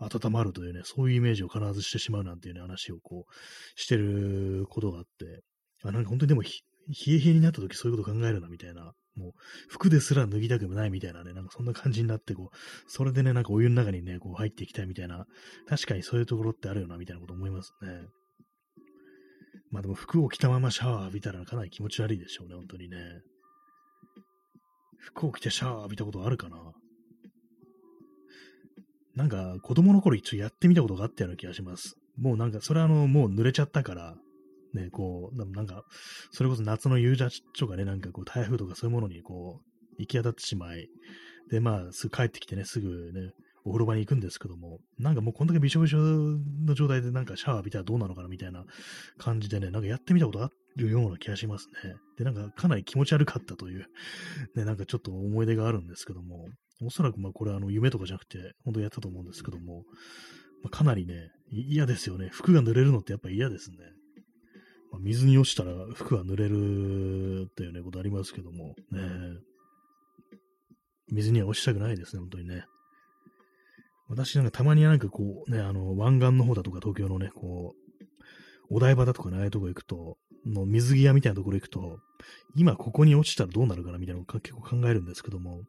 [0.00, 3.32] う、温まるというね、そういうイメージを必ずしてしまうなんていうね、話をこう、
[3.80, 5.42] してることがあって、
[5.90, 6.48] あ、なんか本当にでも冷
[7.08, 8.92] え冷えになった時そういうこと考えるな、みたいな。
[9.16, 9.32] もう、
[9.68, 12.56] 服ですら脱ぎたくもないみたいなね、なんかそんな感じになって、こう、
[12.88, 15.26] それでね、なんかお湯の中にね、こう入っていきたいみたいな、
[15.68, 17.88] 確かにそういうところってあるよな、みたいなこと思いますね。
[19.70, 22.96] まあでも服を着たままシャワー浴びたらかなり気持ち悪いでしょうね、本当にね。
[24.98, 26.56] 服を着てシャワー浴びたことあるかな
[29.16, 31.96] なんか子供の頃一応やってみたことがあったような気がします。
[32.16, 34.16] もうなんか、それはあの、もう濡れちゃったから、
[34.74, 35.84] ね、こう、なんか、
[36.30, 40.88] それこそ夏の夕立とかね、なんかこう、台風とかそういうものにこう、行き当たってしまい、
[41.50, 43.32] で、まあ、すぐ帰ってきてね、すぐね、
[43.64, 48.64] お風呂場に行くんですけども、なんかもうこんだけびしょびしょの状態でなんかシャワー浴びたらどうなのかなみたいな
[49.16, 51.94] 感じでね、なんかやってみたことあるような気がしますね。
[52.18, 53.86] で、なんかかなり気持ち悪かったという、
[54.54, 56.46] ね、なんかちょっと思い出があるんですけども、
[56.82, 59.84] おそらくまあこれはあの夢とかじゃなくて、本当にやったと思うんですけども、
[60.62, 62.28] まあ、かなりね、嫌ですよね。
[62.32, 63.76] 服が濡れるのってやっぱ嫌ですね。
[64.94, 69.00] まあ、水に落ちたら服が濡れるっていうね、ことありますけども、ね、
[71.10, 72.64] 水には落ちたくないですね、本当にね。
[74.08, 78.04] 私なんかたまになんかこうね、あの、湾岸の方だとか東京のね、こう、
[78.70, 80.16] お台場だとかね、ああいうとこ行くと、
[80.46, 81.98] の水着屋みたいなところ行くと、
[82.54, 85.62] 今ここに落ちたらどうなるかなみたいなのを結構考えるんですけども、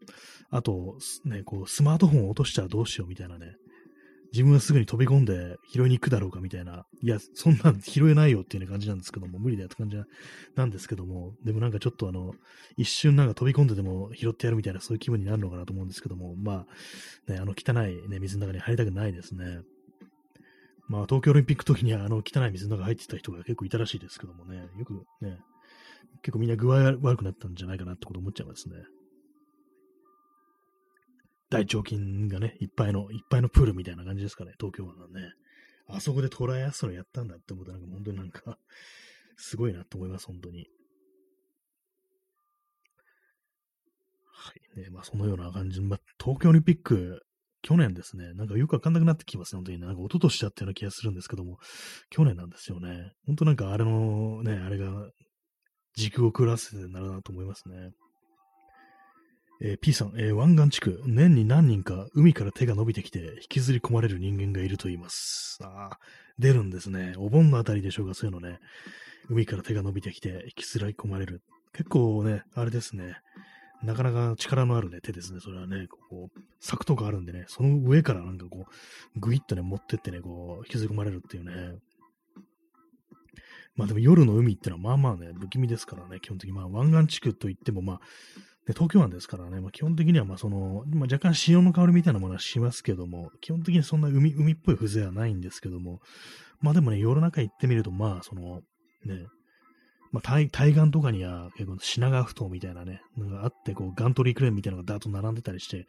[0.51, 3.55] あと、ね、こう、スマートフォンを落としたらどうしようみたいなね、
[4.35, 9.95] 自分はすぐに飛び込んで拾いに行くだろうかみたいな、いや、そんなん拾えないよっていう、感じなんですけども、無理だよって感じ
[10.55, 12.33] なんですけども、でもなんかちょっとあの、
[12.75, 16.65] 一瞬なんか飛び込んででも拾ってやるみたいな、そういう気分になるのかなと思うんですけども、ま
[17.27, 19.61] あ、ね、あの汚い、ね、水の中に入りたくないですね。
[20.89, 25.39] まあ、東京オリンピック時にはあの汚い水の中入ってた人が結構いたらしいですけどもね、よくね、
[26.21, 28.75] 結構みんな具合悪くなったんじゃないかなってこと思っちゃいますね。
[31.55, 35.31] 大腸菌がね、いっぱいの、いっぱいのプールみたいな感じですかね、東京湾のね。
[35.87, 38.59] あそこでトライアスロンやったんだって思ったら、なんか本当になんか
[39.37, 40.67] すごいなと思います、本当に。
[44.25, 44.79] はい。
[44.81, 47.21] ね、まあそのような感じまあ、東京オリンピック、
[47.61, 49.79] 去年ですね、なんかよくわかんなくなってきますね、本当に。
[49.79, 51.57] なんか一昨年だったような気がするんですけども、
[52.09, 53.13] 去年なんですよね。
[53.25, 55.09] 本当なんかあれのね、あれが、
[55.95, 57.91] 軸を狂わせてなるなと思いますね。
[59.61, 65.59] えー、P さん、えー、湾岸地区、年に何人か海から手が伸びてきて引きずり込まれる人間がいると言います。
[65.63, 65.99] ああ、
[66.37, 67.13] 出るんですね。
[67.17, 68.59] お盆のあたりでしょうか、そういうのね。
[69.29, 71.41] 海から手が伸びてきて引きずり込まれる。
[71.73, 73.17] 結構ね、あれですね。
[73.83, 75.39] なかなか力のあるね、手ですね。
[75.39, 78.65] それはね、こう、柵とかあるんでね、その上からなんかこ
[79.15, 81.77] う、ぐいっとね、持ってってね、こう、引きずり込まれるっていうね。
[83.75, 86.55] まあでも夜の海ってのはまあまあね、不気味ですからね、基本的に。
[86.55, 88.01] まあ湾岸地区といってもまあ、
[88.65, 95.99] で、東京湾ですからね、まあ、基本的にはまあその、まあ、若干潮の香りみたいなものはしますけども、基本的にそんな海海っぽい風情はないんですけども、
[96.61, 98.61] まあでもね、夜中行ってみると、まあその、
[99.05, 99.25] ね、
[100.11, 105.85] まあ対岸とかには結構品川埠頭みたいなね、のがあって、こうガントリークレーンみたいなのがダーッと並んでたりして、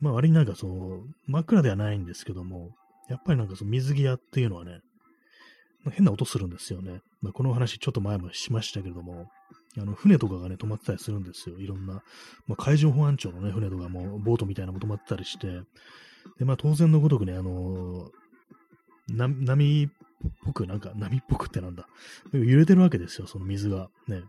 [0.00, 2.72] まあ割になんかそう、真っ暗ではないんですけども、
[3.08, 4.80] やっぱりなんかその水着屋っていうのはね、
[5.90, 7.00] 変な音するんですよね。
[7.20, 9.26] まあ、この話ちょっと前もしましたけれども、
[9.78, 11.58] あの、船とかがね、止まってたりするんですよ。
[11.58, 12.02] いろんな、
[12.46, 15.62] まあ、海上保安庁のね、船とかも、ボートみたいなのも止まってたりして、
[16.38, 19.88] で、まあ、当然のごとくね、あのー、波っ
[20.44, 21.88] ぽく、なんか、波っぽくってなんだ。
[22.32, 23.88] 揺れてるわけですよ、その水が。
[24.08, 24.22] ね。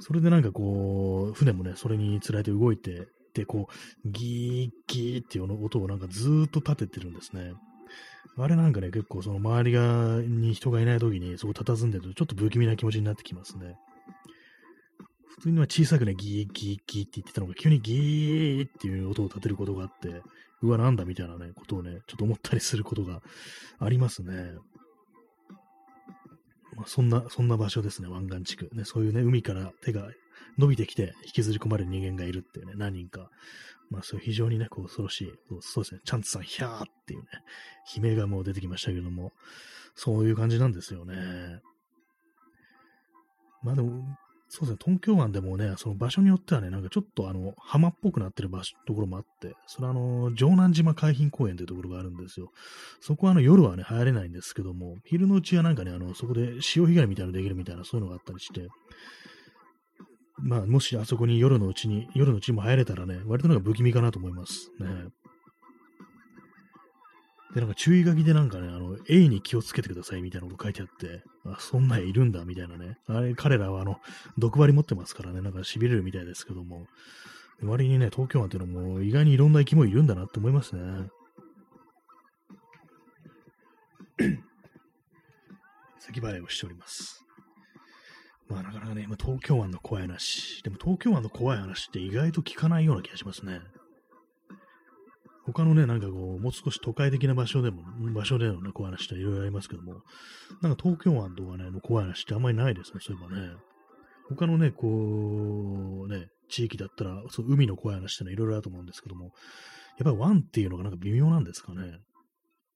[0.00, 7.52] それでなんかこう、船もね、それにつられて動いて、で、こう、ギーギーっていう音をなんかずーっと立ててるんですね。
[8.36, 13.76] あれなんかね、結構その周りが、に人がいない時にそこ佇んでるとちょっと不気味な気持ちになってきますね。
[15.38, 20.20] 普通には小さくね、ギーギーギーって言ってたのが、急にギーっていう音を立てることがあって、
[20.62, 23.22] うわ、なんだみたいなね、ことをね、ちょっと思ったりすることが
[23.78, 24.54] ありますね。
[26.76, 28.70] まあ、そんな、そんな場所ですね、湾岸地区。
[28.74, 30.10] ね、そういうね、海から手が
[30.58, 33.30] 伸びてきて引きずり込まれる人間がいるっていうね、何人か。
[33.90, 37.26] まあ、そういう非常にね、こう、恐ろしい、そうですね、チャンツさん、ヒャーっていうね、
[37.96, 39.32] 悲鳴がもう出てきましたけども、
[39.94, 41.60] そういう感じなんですよね。
[43.62, 44.04] まあでも、
[44.50, 52.50] そうですね、東京湾でもね、その場所によってはね、なんかちょっとあの、浜っぽくなってる場所、ところもあって、それはあの、城南島海浜公園というところがあるんですよ。
[53.00, 58.68] そこはあの、夜はね、入れないんですけども、昼のうちはなんかね、あの、そこで潮干狩りみたいなのできるみたいな、そういうのがあったりして、
[60.38, 64.86] まあ、もしあそこに夜のうちに、夜のうちにも入れたらね、割となんか不気味かなと思いますね。
[67.54, 72.98] で、なんか注意書きでなんかね、あの、A に気をつけてくださいみたいなこと書いてあって、あ、そんな絵いるんだみたいなね。
[73.06, 74.00] あれ、彼らはあの、
[74.36, 76.86] 毒針持ってますからね、なんか痺れるみたいですけども、
[77.62, 81.08] 割にね、東京湾っていうのも意外にいろんな生き物いるんだなって思いますね。
[85.98, 87.24] 咳払いをしております。
[88.48, 90.62] まあなかなかね、まあ、東京湾の怖い話。
[90.62, 93.60] でも東京湾の怖い話って意外と聞かないような気がしますね。
[95.52, 97.82] 他のね、なんかこう、もう少し都会的な場所でも、
[98.12, 100.02] 場所でのね、怖い話っていろいろありますけども、
[100.60, 103.52] なんか東京湾とかね、の怖い話ってあんまりないですね、そういえばね。
[104.28, 109.32] 他のね、こう、ね、地域だったら、そう海の怖い話ってのいろいろあると思うんですけども、やっ
[110.04, 111.98] ぱり湾っていうのがなんか微妙なんですかね？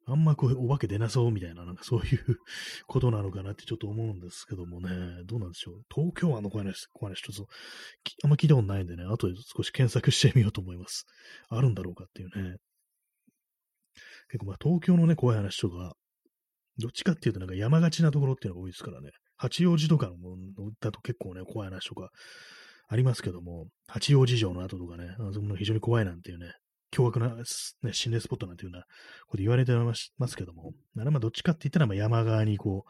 [0.07, 2.39] あんまこう、お化け出なそうみたいな、なんかそういう
[2.87, 4.89] ことなのかなってちょっと思うんですけどもね、
[5.27, 5.83] どうなんでしょう？
[5.95, 7.53] 東京湾の怖い話、怖い話、ちょっと、
[8.25, 11.05] あんま聞いたことないんでね、後で少し検索してみようと思います。
[11.49, 12.57] あるんだろうかっていうね。
[14.29, 15.95] 結構まあ東京のね、怖い話とか、
[16.79, 19.11] どっちかっていうとなんか山がちなところっていうのが多いですからね。
[19.37, 22.11] 八王子とかのものだと結構ね、怖い話とか
[22.89, 26.53] ありますけども、八王子城の後とかね、あそこの非常に怖いなんていうね、
[26.93, 28.85] 凶悪な、ね、心霊スポットなんていうような
[29.27, 29.73] こと言われて
[30.19, 32.85] ますけども、あれまあどっちかって言ったらまあ山側にこ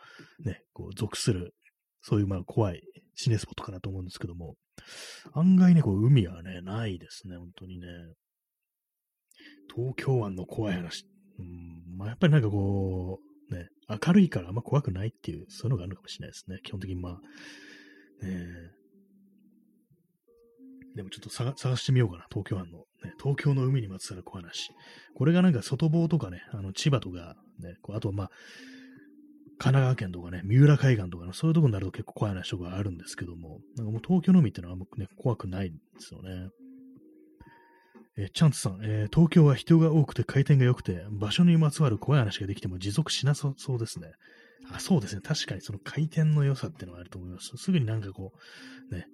[0.45, 1.55] う、ね、こう属する、
[2.03, 2.83] そういうまあ怖い
[3.15, 4.57] 心霊スポットかなと思うんですけども、
[5.33, 7.87] 案外ね、こう海はね、ないですね、本当にね。
[9.75, 11.07] 東京湾の怖い話。
[11.39, 16.59] うん、まあやっぱりなんかこう、ね、明るいからあんま怖くないっていう、そういうのがあるのかもしれないですね。
[16.65, 18.47] 基本的にまあ、ね、
[20.95, 23.13] でもちょっと探してみようかな、東京湾の、ね。
[23.23, 24.73] 東京の海にまつわる小話。
[25.15, 28.31] これがなんか外房とかね、あの千葉とか、ね、あとまあ、
[29.59, 36.49] 神奈川県とかね、三浦海岸とかの、そういうとこになると結構怖い話とかあるんですけども、なんかもう東京の海ってのはあんまね、怖くないんですよね。
[38.17, 44.13] え、チャンツさん、えー、東京は人が多くて回転が良くて、場所にまつわる怖い話ができても持続しなさそうですね。
[44.71, 45.23] あそうですね。
[45.23, 47.53] 確かにその回転の良さっていうのはあると思います。
[47.57, 48.33] すぐになんかこ
[48.91, 49.07] う、ね、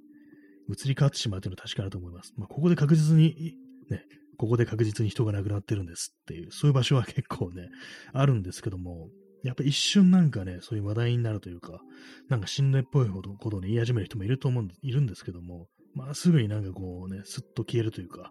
[0.69, 2.35] 移り変わってしまうというのは確かだと思います。
[2.37, 3.55] まあ、ここで確実に、
[3.91, 4.05] ね、
[4.37, 7.69] ここで確実に人が亡くなってるんですっていう、そういう場所は結構ね、
[8.13, 9.09] あるんですけども、
[9.45, 11.81] やっぱ一瞬なんかね、そういう話題になるというか、
[12.29, 18.31] なんか心霊っぽいことを、言い始める人もいると思う、いるんですけども、まあすぐになんかこうね、すっと消えるというか、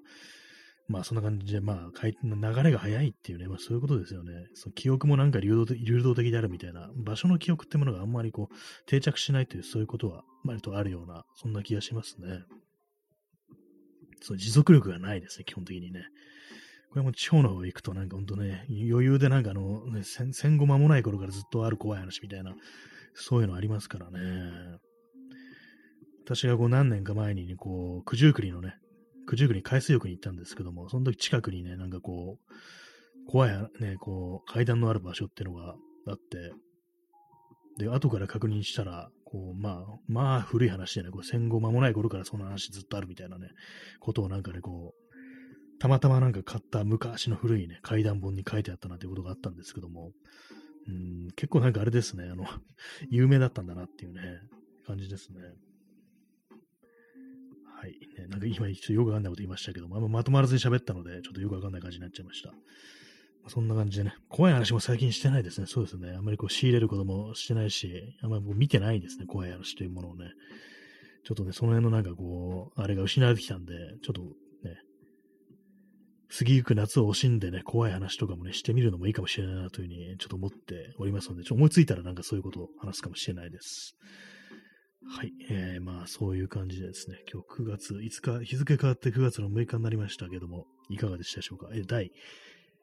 [0.88, 4.32] まあそんな感じで、まあ流れが早いっていうね、まあそういうことですよね。
[4.54, 8.56] その記憶もなんか流動流動的であるみたいな、場所の記憶ってものがあんまりこう
[8.86, 12.40] 定着しないという、そういうことは割とあるような、そんな気がしますね。
[14.22, 16.06] そう持続力がないですね、基本的にね。
[16.90, 22.56] これも地方の方行くとなんかほんとね、余裕でなんかあの、ね、戦後間もない頃からずっとある怖い話みたいな、
[23.14, 24.80] そういうのありますからね。
[26.24, 28.76] 私がこう何年か前に、ね、こう、九十九里のね、
[29.30, 35.76] 九十九里海水浴に行ったんですけども、その時近くにね、なんかこう、怖いね、こう、階段のある場所っていうのが
[36.08, 36.52] あって、
[37.78, 43.50] で、後から確認したら、こう、まあ、まあ、古い話でね、こう戦後間もない頃からその話ずっとあるみたいなね、
[44.00, 50.12] ことをなんかね、こう、たまたまなんか買った昔の古いね、階段本に書いてあったなということがあったんですけども、
[50.88, 52.46] うん、結構なんかあれですね、あの、
[53.12, 54.22] 有名だったんだなっていうね、
[54.86, 55.42] 感じですね。
[57.76, 57.92] はい。
[58.18, 62.54] ね、なんか今、ちょっとよくわかんないこと言いましたけども、あんままとまらずに喋ったので、ちょっとよくわかんない感じになっちゃいました。
[63.50, 65.68] そんな感じでね、怖い話も最近してないですね。
[65.68, 66.12] そうですね。
[66.12, 69.26] あんまりこう仕入れることもしてないし、あんまりもう見てないですね。
[69.26, 70.32] 怖い話というものをね。
[71.24, 74.22] ちょっとね、その辺のなんかこう、あれが失われてきたんで、ちょっと
[74.68, 74.78] ね、
[76.38, 83.96] 過ぎゆく夏を惜しんでね、怖い話とかもね、してみるのもいいかもしれないなというふうに、ちょっと思っておりますので、ちょっと思いついたらなんかそういうことを話すかもしれないです。
[85.10, 85.32] はい。
[85.50, 91.70] えー、まあ、そういう感じでですね、今日9月5日、日付変わって9月の6日になりましたけども、いかがでしたでしょうか？
[91.74, 92.12] え第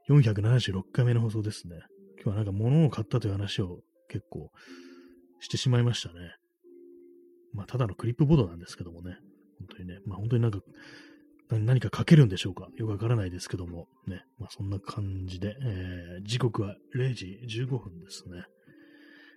[0.08, 1.76] 476回目の放送ですね。
[2.22, 4.50] 今日はなんか物を買ったという話を結構
[5.40, 6.14] してしまいましたね。
[7.54, 9.16] まあ、ただのクリップボードなんですけどもね。
[9.58, 9.98] 本当にね。
[10.06, 10.60] まあ、本当になんか、
[11.50, 13.86] 何か書けるんでしょうかよくわからないですけども。
[14.06, 14.24] ね。
[14.38, 18.44] まあ、そんな感じで、えー、時刻は0時15分ですね。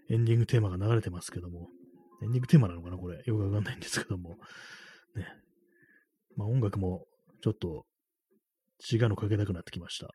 [0.10, 1.70] エンディングテーマが流れてますけども、
[2.24, 3.22] エンディングテーマなのかなこれ。
[3.26, 4.38] よくわかんないんですけども。
[5.16, 5.28] ね。
[6.36, 7.06] まあ音楽も
[7.42, 7.86] ちょっと
[8.92, 10.10] 違うのかけたくなってきました。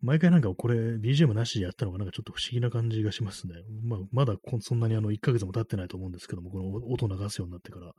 [0.00, 3.54] 毎回なんかこれ BGM なしでやったのがなんかちょっと不思議な感じがしますね。
[3.82, 7.92] まあ、まだそんなにあの1ヶ月も経ってないと思うんですけども、この音流すようになってから。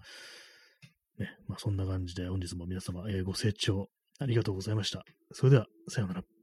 [1.19, 3.89] ね、まあそんな感じで本日も皆様、えー、ご清聴
[4.19, 5.03] ありがとうございました。
[5.33, 6.38] それでは、さようなら。